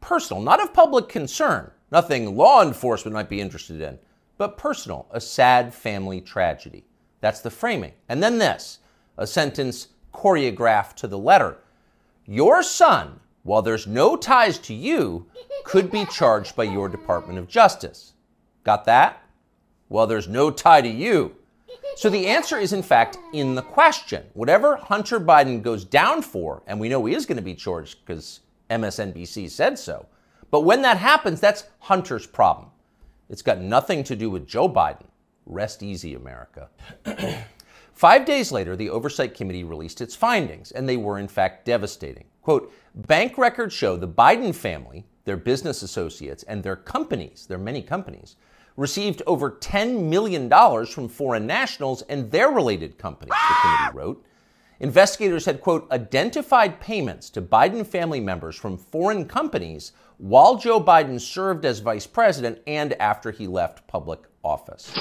personal, 0.00 0.42
not 0.42 0.62
of 0.62 0.72
public 0.72 1.08
concern, 1.08 1.70
nothing 1.90 2.36
law 2.36 2.62
enforcement 2.62 3.14
might 3.14 3.28
be 3.28 3.40
interested 3.40 3.80
in, 3.80 3.98
but 4.36 4.56
personal, 4.56 5.06
a 5.10 5.20
sad 5.20 5.72
family 5.74 6.20
tragedy. 6.20 6.84
That's 7.20 7.40
the 7.40 7.50
framing. 7.50 7.92
And 8.08 8.22
then 8.22 8.38
this 8.38 8.78
a 9.18 9.26
sentence 9.26 9.88
choreographed 10.12 10.94
to 10.96 11.06
the 11.06 11.18
letter. 11.18 11.58
Your 12.26 12.62
son 12.62 13.20
while 13.44 13.62
there's 13.62 13.86
no 13.86 14.16
ties 14.16 14.58
to 14.58 14.74
you, 14.74 15.26
could 15.64 15.90
be 15.90 16.04
charged 16.06 16.56
by 16.56 16.64
your 16.64 16.88
Department 16.88 17.38
of 17.38 17.46
Justice. 17.46 18.14
Got 18.64 18.86
that? 18.86 19.22
Well, 19.88 20.06
there's 20.06 20.28
no 20.28 20.50
tie 20.50 20.80
to 20.80 20.88
you. 20.88 21.36
So 21.96 22.08
the 22.10 22.26
answer 22.26 22.58
is, 22.58 22.72
in 22.72 22.82
fact, 22.82 23.18
in 23.32 23.54
the 23.54 23.62
question. 23.62 24.24
Whatever 24.32 24.76
Hunter 24.76 25.20
Biden 25.20 25.62
goes 25.62 25.84
down 25.84 26.22
for, 26.22 26.62
and 26.66 26.80
we 26.80 26.88
know 26.88 27.04
he 27.04 27.14
is 27.14 27.26
going 27.26 27.36
to 27.36 27.42
be 27.42 27.54
charged 27.54 27.98
because 28.04 28.40
MSNBC 28.70 29.50
said 29.50 29.78
so, 29.78 30.06
but 30.50 30.62
when 30.62 30.82
that 30.82 30.96
happens, 30.96 31.40
that's 31.40 31.64
Hunter's 31.80 32.26
problem. 32.26 32.70
It's 33.28 33.42
got 33.42 33.60
nothing 33.60 34.04
to 34.04 34.16
do 34.16 34.30
with 34.30 34.46
Joe 34.46 34.68
Biden. 34.68 35.06
Rest 35.46 35.82
easy, 35.82 36.14
America. 36.14 36.68
Five 37.92 38.24
days 38.24 38.50
later, 38.50 38.74
the 38.74 38.90
Oversight 38.90 39.34
Committee 39.34 39.64
released 39.64 40.00
its 40.00 40.16
findings, 40.16 40.72
and 40.72 40.88
they 40.88 40.96
were, 40.96 41.18
in 41.18 41.28
fact, 41.28 41.64
devastating. 41.64 42.24
Quote, 42.44 42.70
bank 42.94 43.38
records 43.38 43.74
show 43.74 43.96
the 43.96 44.06
Biden 44.06 44.54
family, 44.54 45.06
their 45.24 45.38
business 45.38 45.82
associates, 45.82 46.42
and 46.42 46.62
their 46.62 46.76
companies, 46.76 47.46
their 47.48 47.58
many 47.58 47.80
companies, 47.80 48.36
received 48.76 49.22
over 49.26 49.52
$10 49.52 50.02
million 50.02 50.50
from 50.86 51.08
foreign 51.08 51.46
nationals 51.46 52.02
and 52.02 52.30
their 52.30 52.50
related 52.50 52.98
companies, 52.98 53.32
the 53.48 53.54
committee 53.62 53.96
wrote. 53.96 54.26
Investigators 54.80 55.46
had, 55.46 55.62
quote, 55.62 55.90
identified 55.90 56.80
payments 56.80 57.30
to 57.30 57.40
Biden 57.40 57.86
family 57.86 58.20
members 58.20 58.56
from 58.56 58.76
foreign 58.76 59.24
companies 59.26 59.92
while 60.18 60.58
Joe 60.58 60.82
Biden 60.82 61.18
served 61.18 61.64
as 61.64 61.78
vice 61.78 62.06
president 62.06 62.58
and 62.66 62.92
after 62.94 63.30
he 63.30 63.46
left 63.46 63.86
public 63.86 64.20
office. 64.42 64.94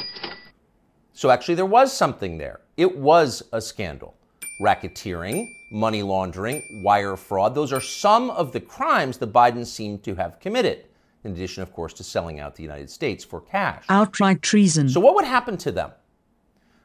So 1.11 1.29
actually, 1.29 1.55
there 1.55 1.65
was 1.65 1.91
something 1.91 2.37
there. 2.37 2.61
It 2.77 2.97
was 2.97 3.43
a 3.51 3.59
scandal 3.59 4.15
racketeering, 4.61 5.45
money 5.73 6.03
laundering, 6.03 6.63
wire 6.83 7.17
fraud. 7.17 7.55
Those 7.55 7.73
are 7.73 7.81
some 7.81 8.29
of 8.29 8.51
the 8.51 8.59
crimes 8.59 9.17
the 9.17 9.27
Bidens 9.27 9.67
seem 9.67 9.97
to 9.99 10.15
have 10.15 10.39
committed, 10.39 10.85
in 11.23 11.31
addition, 11.31 11.63
of 11.63 11.73
course, 11.73 11.93
to 11.93 12.03
selling 12.03 12.39
out 12.39 12.55
the 12.55 12.63
United 12.63 12.89
States 12.89 13.23
for 13.25 13.41
cash. 13.41 13.83
Outright 13.89 14.41
treason. 14.41 14.87
So, 14.87 14.99
what 14.99 15.15
would 15.15 15.25
happen 15.25 15.57
to 15.57 15.71
them? 15.71 15.91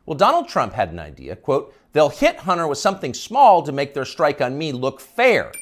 Well, 0.07 0.17
Donald 0.17 0.49
Trump 0.49 0.73
had 0.73 0.91
an 0.91 0.99
idea. 0.99 1.37
Quote, 1.37 1.75
they'll 1.93 2.09
hit 2.09 2.37
Hunter 2.39 2.67
with 2.67 2.79
something 2.79 3.13
small 3.13 3.63
to 3.63 3.73
make 3.73 3.93
their 3.93 4.07
strike 4.07 4.41
on 4.41 4.57
me 4.57 4.73
look 4.73 5.01
fair. 5.01 5.53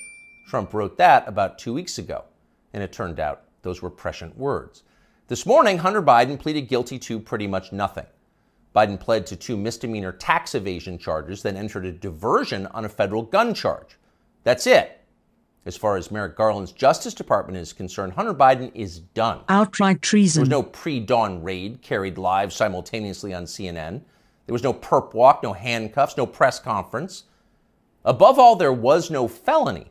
Trump 0.48 0.72
wrote 0.72 0.96
that 0.98 1.26
about 1.26 1.58
two 1.58 1.74
weeks 1.74 1.98
ago, 1.98 2.24
and 2.72 2.80
it 2.80 2.92
turned 2.92 3.18
out 3.18 3.42
those 3.62 3.82
were 3.82 3.90
prescient 3.90 4.38
words. 4.38 4.84
This 5.26 5.44
morning, 5.44 5.78
Hunter 5.78 6.02
Biden 6.02 6.38
pleaded 6.38 6.68
guilty 6.68 7.00
to 7.00 7.18
pretty 7.18 7.48
much 7.48 7.72
nothing. 7.72 8.06
Biden 8.76 9.00
pled 9.00 9.24
to 9.26 9.36
two 9.36 9.56
misdemeanor 9.56 10.12
tax 10.12 10.54
evasion 10.54 10.98
charges, 10.98 11.42
then 11.42 11.56
entered 11.56 11.86
a 11.86 11.92
diversion 11.92 12.66
on 12.66 12.84
a 12.84 12.90
federal 12.90 13.22
gun 13.22 13.54
charge. 13.54 13.96
That's 14.44 14.66
it. 14.66 15.00
As 15.64 15.78
far 15.78 15.96
as 15.96 16.10
Merrick 16.10 16.36
Garland's 16.36 16.72
Justice 16.72 17.14
Department 17.14 17.56
is 17.56 17.72
concerned, 17.72 18.12
Hunter 18.12 18.34
Biden 18.34 18.70
is 18.74 19.00
done. 19.00 19.40
Outright 19.48 20.02
treason. 20.02 20.40
There 20.40 20.58
was 20.58 20.64
no 20.64 20.70
pre 20.70 21.00
dawn 21.00 21.42
raid 21.42 21.80
carried 21.80 22.18
live 22.18 22.52
simultaneously 22.52 23.32
on 23.32 23.44
CNN. 23.44 24.02
There 24.44 24.52
was 24.52 24.62
no 24.62 24.74
perp 24.74 25.14
walk, 25.14 25.42
no 25.42 25.54
handcuffs, 25.54 26.18
no 26.18 26.26
press 26.26 26.60
conference. 26.60 27.24
Above 28.04 28.38
all, 28.38 28.56
there 28.56 28.74
was 28.74 29.10
no 29.10 29.26
felony. 29.26 29.90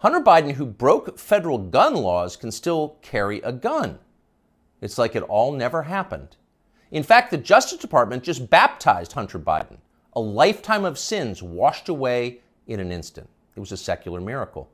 Hunter 0.00 0.20
Biden, 0.20 0.52
who 0.52 0.66
broke 0.66 1.18
federal 1.18 1.58
gun 1.58 1.94
laws, 1.94 2.36
can 2.36 2.52
still 2.52 2.98
carry 3.00 3.40
a 3.40 3.52
gun. 3.52 3.98
It's 4.82 4.98
like 4.98 5.16
it 5.16 5.22
all 5.22 5.50
never 5.52 5.84
happened. 5.84 6.36
In 6.90 7.02
fact, 7.02 7.30
the 7.30 7.38
Justice 7.38 7.78
Department 7.78 8.24
just 8.24 8.50
baptized 8.50 9.12
Hunter 9.12 9.38
Biden, 9.38 9.78
a 10.14 10.20
lifetime 10.20 10.84
of 10.84 10.98
sins 10.98 11.42
washed 11.42 11.88
away 11.88 12.40
in 12.66 12.80
an 12.80 12.90
instant. 12.90 13.28
It 13.54 13.60
was 13.60 13.72
a 13.72 13.76
secular 13.76 14.20
miracle. 14.20 14.68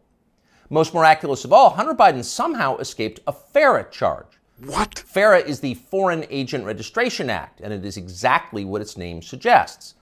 Most 0.71 0.95
miraculous 0.95 1.45
of 1.45 1.53
all, 1.53 1.71
Hunter 1.71 1.95
Biden 1.95 2.25
somehow 2.25 2.77
escaped 2.79 3.21
a 3.27 3.33
FARA 3.33 3.91
charge. 3.91 4.39
What? 4.65 4.99
FARA 4.99 5.41
is 5.41 5.61
the 5.61 5.75
Foreign 5.75 6.25
Agent 6.31 6.65
Registration 6.65 7.29
Act, 7.29 7.61
and 7.61 7.73
it 7.73 7.85
is 7.85 7.99
exactly 7.99 8.65
what 8.65 8.81
its 8.81 8.97
name 8.97 9.21
suggests. 9.21 9.95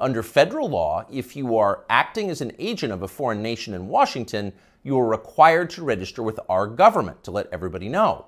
Under 0.00 0.22
federal 0.22 0.70
law, 0.70 1.04
if 1.10 1.36
you 1.36 1.56
are 1.58 1.84
acting 1.90 2.30
as 2.30 2.40
an 2.40 2.52
agent 2.58 2.92
of 2.92 3.02
a 3.02 3.08
foreign 3.08 3.42
nation 3.42 3.74
in 3.74 3.88
Washington, 3.88 4.52
you 4.82 4.98
are 4.98 5.06
required 5.06 5.68
to 5.70 5.84
register 5.84 6.22
with 6.22 6.40
our 6.48 6.66
government 6.66 7.22
to 7.24 7.30
let 7.30 7.48
everybody 7.52 7.88
know. 7.88 8.26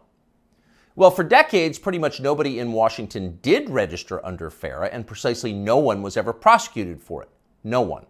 Well, 0.96 1.11
for 1.11 1.22
decades, 1.22 1.79
pretty 1.79 1.98
much 1.98 2.20
nobody 2.20 2.59
in 2.59 2.72
Washington 2.72 3.38
did 3.42 3.70
register 3.70 4.24
under 4.26 4.50
FARA, 4.50 4.88
and 4.88 5.07
precisely 5.07 5.53
no 5.53 5.79
one 5.79 6.03
was 6.03 6.16
ever 6.16 6.33
prosecuted 6.33 7.00
for 7.00 7.22
it. 7.22 7.29
No 7.62 7.81
one. 7.81 8.07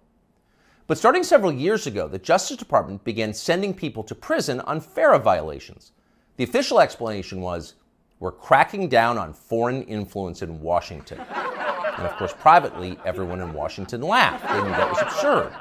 But 0.87 0.97
starting 0.99 1.23
several 1.23 1.53
years 1.53 1.87
ago, 1.87 2.09
the 2.09 2.19
Justice 2.19 2.57
Department 2.57 3.05
began 3.05 3.35
sending 3.35 3.75
people 3.75 4.03
to 4.05 4.15
prison 4.15 4.61
on 4.61 4.81
FARA 4.81 5.19
violations. 5.19 5.93
The 6.37 6.45
official 6.45 6.81
explanation 6.81 7.43
was 7.43 7.75
we're 8.19 8.33
cracking 8.33 8.89
down 8.89 9.19
on 9.19 9.35
foreign 9.35 9.83
influence 9.83 10.43
in 10.43 10.61
Washington. 10.61 11.21
And 11.21 12.07
of 12.07 12.17
course, 12.17 12.33
privately, 12.33 12.99
everyone 13.05 13.41
in 13.41 13.53
Washington 13.53 14.01
laughed. 14.01 14.49
They 14.49 14.63
knew 14.63 14.71
that 14.71 14.91
was 14.91 15.03
absurd. 15.03 15.53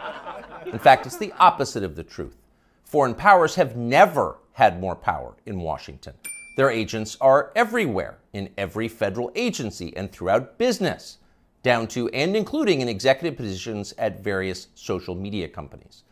In 0.71 0.79
fact, 0.79 1.05
it's 1.05 1.17
the 1.17 1.33
opposite 1.37 1.83
of 1.83 1.95
the 1.95 2.03
truth. 2.03 2.37
Foreign 2.85 3.13
powers 3.13 3.55
have 3.55 3.75
never 3.75 4.37
had 4.53 4.79
more 4.79 4.95
power 4.95 5.35
in 5.45 5.59
Washington. 5.59 6.13
Their 6.55 6.69
agents 6.69 7.17
are 7.21 7.51
everywhere, 7.55 8.17
in 8.33 8.49
every 8.57 8.87
federal 8.87 9.31
agency 9.35 9.95
and 9.95 10.11
throughout 10.11 10.57
business, 10.57 11.17
down 11.63 11.87
to 11.87 12.09
and 12.09 12.35
including 12.35 12.81
in 12.81 12.87
executive 12.87 13.37
positions 13.37 13.93
at 13.97 14.23
various 14.23 14.67
social 14.75 15.15
media 15.15 15.47
companies. 15.47 16.03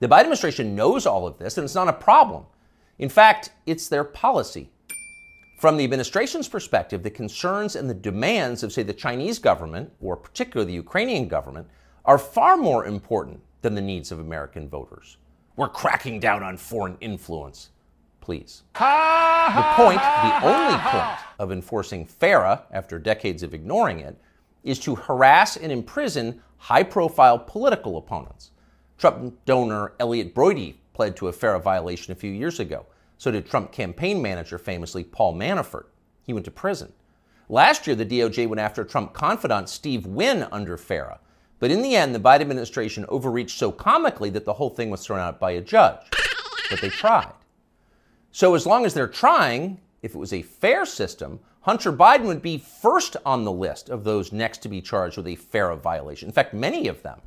The 0.00 0.08
Biden 0.08 0.20
administration 0.20 0.74
knows 0.74 1.06
all 1.06 1.26
of 1.26 1.38
this, 1.38 1.56
and 1.56 1.64
it's 1.64 1.74
not 1.74 1.88
a 1.88 1.92
problem. 1.92 2.44
In 2.98 3.08
fact, 3.08 3.50
it's 3.66 3.88
their 3.88 4.04
policy. 4.04 4.70
From 5.58 5.76
the 5.76 5.84
administration's 5.84 6.48
perspective, 6.48 7.02
the 7.02 7.10
concerns 7.10 7.76
and 7.76 7.88
the 7.88 7.94
demands 7.94 8.62
of, 8.62 8.72
say, 8.72 8.82
the 8.82 8.92
Chinese 8.92 9.38
government, 9.38 9.92
or 10.00 10.16
particularly 10.16 10.72
the 10.72 10.76
Ukrainian 10.76 11.28
government, 11.28 11.68
are 12.04 12.18
far 12.18 12.56
more 12.56 12.84
important 12.84 13.40
than 13.62 13.74
the 13.74 13.80
needs 13.80 14.12
of 14.12 14.18
American 14.18 14.68
voters. 14.68 15.16
We're 15.56 15.68
cracking 15.68 16.20
down 16.20 16.42
on 16.42 16.56
foreign 16.56 16.98
influence. 17.00 17.70
Please. 18.24 18.62
The 18.72 19.74
point, 19.76 20.00
the 20.00 20.46
only 20.46 20.78
point 20.78 21.18
of 21.38 21.52
enforcing 21.52 22.06
FARA 22.06 22.64
after 22.70 22.98
decades 22.98 23.42
of 23.42 23.52
ignoring 23.52 24.00
it, 24.00 24.18
is 24.62 24.78
to 24.80 24.94
harass 24.94 25.58
and 25.58 25.70
imprison 25.70 26.42
high 26.56 26.84
profile 26.84 27.38
political 27.38 27.98
opponents. 27.98 28.52
Trump 28.96 29.36
donor 29.44 29.92
Elliott 30.00 30.34
Broidy 30.34 30.76
pled 30.94 31.16
to 31.16 31.28
a 31.28 31.32
FARA 31.32 31.60
violation 31.60 32.12
a 32.12 32.16
few 32.16 32.30
years 32.30 32.60
ago. 32.60 32.86
So 33.18 33.30
did 33.30 33.44
Trump 33.44 33.72
campaign 33.72 34.22
manager 34.22 34.56
famously 34.56 35.04
Paul 35.04 35.34
Manafort. 35.34 35.84
He 36.22 36.32
went 36.32 36.46
to 36.46 36.50
prison. 36.50 36.94
Last 37.50 37.86
year, 37.86 37.94
the 37.94 38.06
DOJ 38.06 38.48
went 38.48 38.60
after 38.60 38.84
Trump 38.84 39.12
confidant 39.12 39.68
Steve 39.68 40.06
Wynn 40.06 40.48
under 40.50 40.78
FARA. 40.78 41.20
But 41.58 41.70
in 41.70 41.82
the 41.82 41.94
end, 41.94 42.14
the 42.14 42.20
Biden 42.20 42.40
administration 42.40 43.04
overreached 43.10 43.58
so 43.58 43.70
comically 43.70 44.30
that 44.30 44.46
the 44.46 44.54
whole 44.54 44.70
thing 44.70 44.88
was 44.88 45.04
thrown 45.04 45.20
out 45.20 45.38
by 45.38 45.50
a 45.50 45.60
judge. 45.60 46.00
But 46.70 46.80
they 46.80 46.88
tried. 46.88 47.34
So, 48.34 48.56
as 48.56 48.66
long 48.66 48.84
as 48.84 48.94
they're 48.94 49.06
trying, 49.06 49.80
if 50.02 50.12
it 50.12 50.18
was 50.18 50.32
a 50.32 50.42
fair 50.42 50.84
system, 50.86 51.38
Hunter 51.60 51.92
Biden 51.92 52.24
would 52.24 52.42
be 52.42 52.58
first 52.58 53.16
on 53.24 53.44
the 53.44 53.52
list 53.52 53.88
of 53.88 54.02
those 54.02 54.32
next 54.32 54.58
to 54.62 54.68
be 54.68 54.80
charged 54.80 55.16
with 55.16 55.28
a 55.28 55.36
FARA 55.36 55.76
violation. 55.76 56.30
In 56.30 56.32
fact, 56.32 56.52
many 56.52 56.88
of 56.88 57.00
them. 57.04 57.20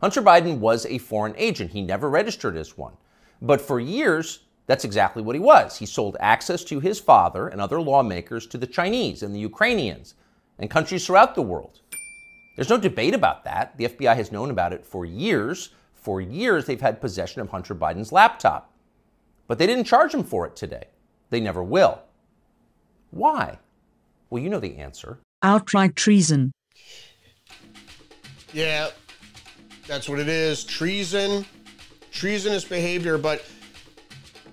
Hunter 0.00 0.20
Biden 0.20 0.58
was 0.58 0.84
a 0.84 0.98
foreign 0.98 1.36
agent. 1.36 1.70
He 1.70 1.80
never 1.80 2.10
registered 2.10 2.56
as 2.56 2.76
one. 2.76 2.94
But 3.40 3.60
for 3.60 3.78
years, 3.78 4.40
that's 4.66 4.84
exactly 4.84 5.22
what 5.22 5.36
he 5.36 5.40
was. 5.40 5.78
He 5.78 5.86
sold 5.86 6.16
access 6.18 6.64
to 6.64 6.80
his 6.80 6.98
father 6.98 7.46
and 7.46 7.60
other 7.60 7.80
lawmakers 7.80 8.48
to 8.48 8.58
the 8.58 8.66
Chinese 8.66 9.22
and 9.22 9.32
the 9.32 9.38
Ukrainians 9.38 10.14
and 10.58 10.68
countries 10.68 11.06
throughout 11.06 11.36
the 11.36 11.42
world. 11.42 11.82
There's 12.56 12.68
no 12.68 12.78
debate 12.78 13.14
about 13.14 13.44
that. 13.44 13.78
The 13.78 13.86
FBI 13.86 14.16
has 14.16 14.32
known 14.32 14.50
about 14.50 14.72
it 14.72 14.84
for 14.84 15.04
years. 15.04 15.68
For 15.94 16.20
years, 16.20 16.66
they've 16.66 16.80
had 16.80 17.00
possession 17.00 17.42
of 17.42 17.50
Hunter 17.50 17.76
Biden's 17.76 18.10
laptop. 18.10 18.69
But 19.50 19.58
they 19.58 19.66
didn't 19.66 19.86
charge 19.86 20.14
him 20.14 20.22
for 20.22 20.46
it 20.46 20.54
today. 20.54 20.84
They 21.30 21.40
never 21.40 21.60
will. 21.60 21.98
Why? 23.10 23.58
Well, 24.30 24.40
you 24.40 24.48
know 24.48 24.60
the 24.60 24.76
answer. 24.76 25.18
Outright 25.42 25.96
treason. 25.96 26.52
Yeah, 28.52 28.90
that's 29.88 30.08
what 30.08 30.20
it 30.20 30.28
is. 30.28 30.62
Treason, 30.62 31.44
treasonous 32.12 32.64
behavior. 32.64 33.18
But 33.18 33.44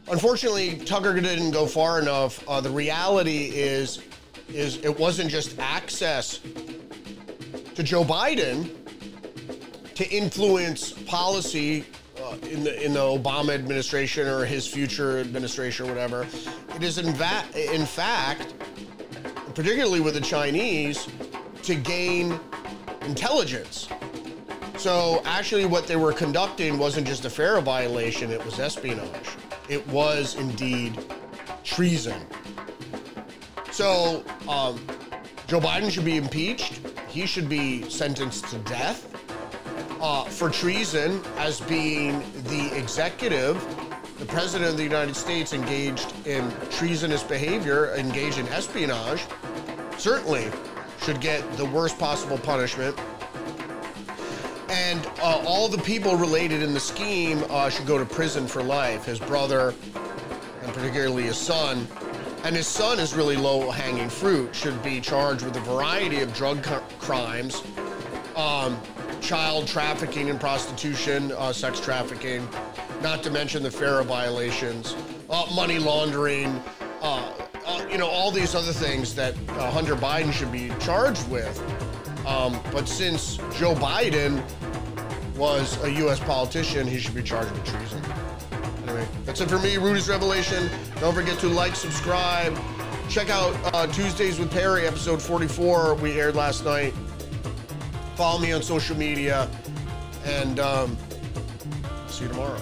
unfortunately, 0.10 0.78
Tucker 0.80 1.14
didn't 1.22 1.52
go 1.52 1.68
far 1.68 2.00
enough. 2.02 2.44
Uh, 2.50 2.60
the 2.60 2.72
reality 2.72 3.52
is, 3.54 4.02
is 4.50 4.78
it 4.78 5.00
wasn't 5.00 5.30
just 5.30 5.60
access 5.60 6.40
to 7.76 7.84
Joe 7.84 8.04
Biden 8.04 8.74
to 9.94 10.10
influence 10.10 10.92
policy 10.92 11.86
in 12.44 12.64
the 12.64 12.84
in 12.84 12.94
the 12.94 13.00
Obama 13.00 13.54
administration 13.54 14.28
or 14.28 14.46
his 14.46 14.68
future 14.68 15.20
administration 15.20 15.86
or 15.86 15.90
whatever. 15.90 16.28
It 16.76 16.84
is 16.84 16.98
in, 16.98 17.14
va- 17.14 17.46
in 17.54 17.86
fact, 17.86 18.54
particularly 19.56 20.00
with 20.00 20.14
the 20.14 20.22
Chinese, 20.22 21.08
to 21.64 21.76
gain 21.76 22.40
intelligence. 23.02 23.90
So 24.78 25.22
actually, 25.26 25.66
what 25.66 25.88
they 25.88 25.96
were 25.96 26.14
conducting 26.14 26.78
wasn't 26.78 27.08
just 27.08 27.26
a 27.26 27.30
FARA 27.30 27.62
violation; 27.62 28.32
it 28.32 28.44
was 28.46 28.60
espionage. 28.60 29.30
It 29.70 29.86
was 29.88 30.36
indeed 30.36 30.98
treason. 31.64 32.22
So 33.72 34.24
um, 34.48 34.80
Joe 35.48 35.60
Biden 35.60 35.92
should 35.92 36.06
be 36.06 36.18
impeached. 36.18 36.80
He 37.10 37.26
should 37.26 37.50
be 37.50 37.90
sentenced 37.90 38.46
to 38.50 38.58
death 38.60 39.17
uh, 40.08 40.24
for 40.24 40.50
treason 40.50 41.22
as 41.36 41.60
being 41.60 42.24
the 42.44 42.72
executive, 42.78 43.56
the 44.20 44.26
president 44.26 44.70
of 44.70 44.78
the 44.78 44.84
United 44.84 45.14
States 45.14 45.52
engaged 45.52 46.14
in 46.26 46.50
treasonous 46.70 47.24
behavior, 47.24 47.94
engaged 47.96 48.38
in 48.38 48.48
espionage, 48.48 49.26
certainly 49.98 50.48
should 51.02 51.20
get 51.20 51.42
the 51.58 51.66
worst 51.66 52.00
possible 52.00 52.38
punishment. 52.38 52.98
And 54.70 55.06
uh, 55.20 55.44
all 55.46 55.68
the 55.68 55.78
people 55.80 56.16
related 56.16 56.64
in 56.64 56.74
the 56.74 56.80
scheme 56.80 57.44
uh, 57.50 57.70
should 57.70 57.86
go 57.86 57.98
to 57.98 58.06
prison 58.06 58.48
for 58.48 58.64
life. 58.64 59.04
His 59.04 59.20
brother, 59.20 59.76
and 60.64 60.74
particularly 60.74 61.24
his 61.24 61.38
son. 61.38 61.86
And 62.46 62.56
his 62.56 62.68
son 62.68 62.98
is 62.98 63.14
really 63.14 63.36
low 63.36 63.72
hanging 63.72 64.08
fruit, 64.08 64.56
should 64.56 64.82
be 64.84 65.02
charged 65.02 65.44
with 65.44 65.58
a 65.58 65.62
variety 65.62 66.22
of 66.22 66.34
drug 66.34 66.66
c- 66.66 66.76
crimes, 66.98 67.62
um, 68.38 68.80
child 69.22 69.68
trafficking 69.68 70.30
and 70.30 70.40
prostitution, 70.40 71.32
uh, 71.34 71.52
sex 71.52 71.80
trafficking, 71.80 72.48
not 73.02 73.24
to 73.24 73.30
mention 73.30 73.64
the 73.64 73.72
FARA 73.72 74.04
violations, 74.04 74.96
uh, 75.30 75.46
money 75.54 75.80
laundering, 75.80 76.48
uh, 77.02 77.34
uh, 77.66 77.86
you 77.92 77.98
know, 77.98 78.08
all 78.08 78.32
these 78.32 78.56
other 78.56 78.72
things 78.72 79.14
that 79.16 79.36
uh, 79.50 79.70
Hunter 79.72 79.96
Biden 79.96 80.32
should 80.32 80.52
be 80.52 80.72
charged 80.80 81.30
with. 81.30 81.62
Um, 82.26 82.60
but 82.72 82.88
since 82.88 83.38
Joe 83.58 83.76
Biden 83.76 84.44
was 85.36 85.82
a 85.84 85.92
U.S. 85.92 86.20
politician, 86.20 86.88
he 86.88 87.00
should 87.00 87.16
be 87.16 87.24
charged 87.24 87.52
with 87.52 87.66
treason. 87.66 88.02
Anyway, 88.84 89.08
that's 89.26 89.42
it 89.42 89.50
for 89.50 89.60
me, 89.60 89.78
Rudy's 89.78 90.10
Revelation. 90.10 90.70
Don't 91.00 91.14
forget 91.14 91.38
to 91.40 91.48
like, 91.48 91.76
subscribe. 91.76 92.58
Check 93.10 93.30
out 93.30 93.94
Tuesdays 93.94 94.40
with 94.40 94.52
Perry, 94.52 94.86
episode 94.88 95.22
44. 95.22 95.96
We 95.96 96.20
aired 96.20 96.36
last 96.36 96.66
night. 96.66 96.94
Follow 98.18 98.40
me 98.40 98.52
on 98.52 98.64
social 98.64 98.98
media. 98.98 99.48
And 100.26 100.60
um, 100.60 100.98
see 102.08 102.24
you 102.24 102.30
tomorrow. 102.30 102.60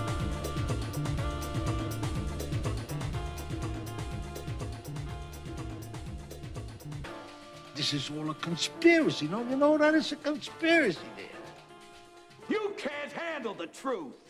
This 7.73 7.93
is 7.93 8.11
all 8.11 8.29
a 8.31 8.33
conspiracy. 8.33 9.29
No, 9.29 9.47
you 9.49 9.55
know 9.55 9.77
that? 9.77 9.95
It's 9.95 10.11
a 10.11 10.17
conspiracy 10.17 10.99
there. 11.15 12.49
You 12.49 12.73
can't 12.77 13.13
handle 13.13 13.53
the 13.53 13.67
truth. 13.67 14.24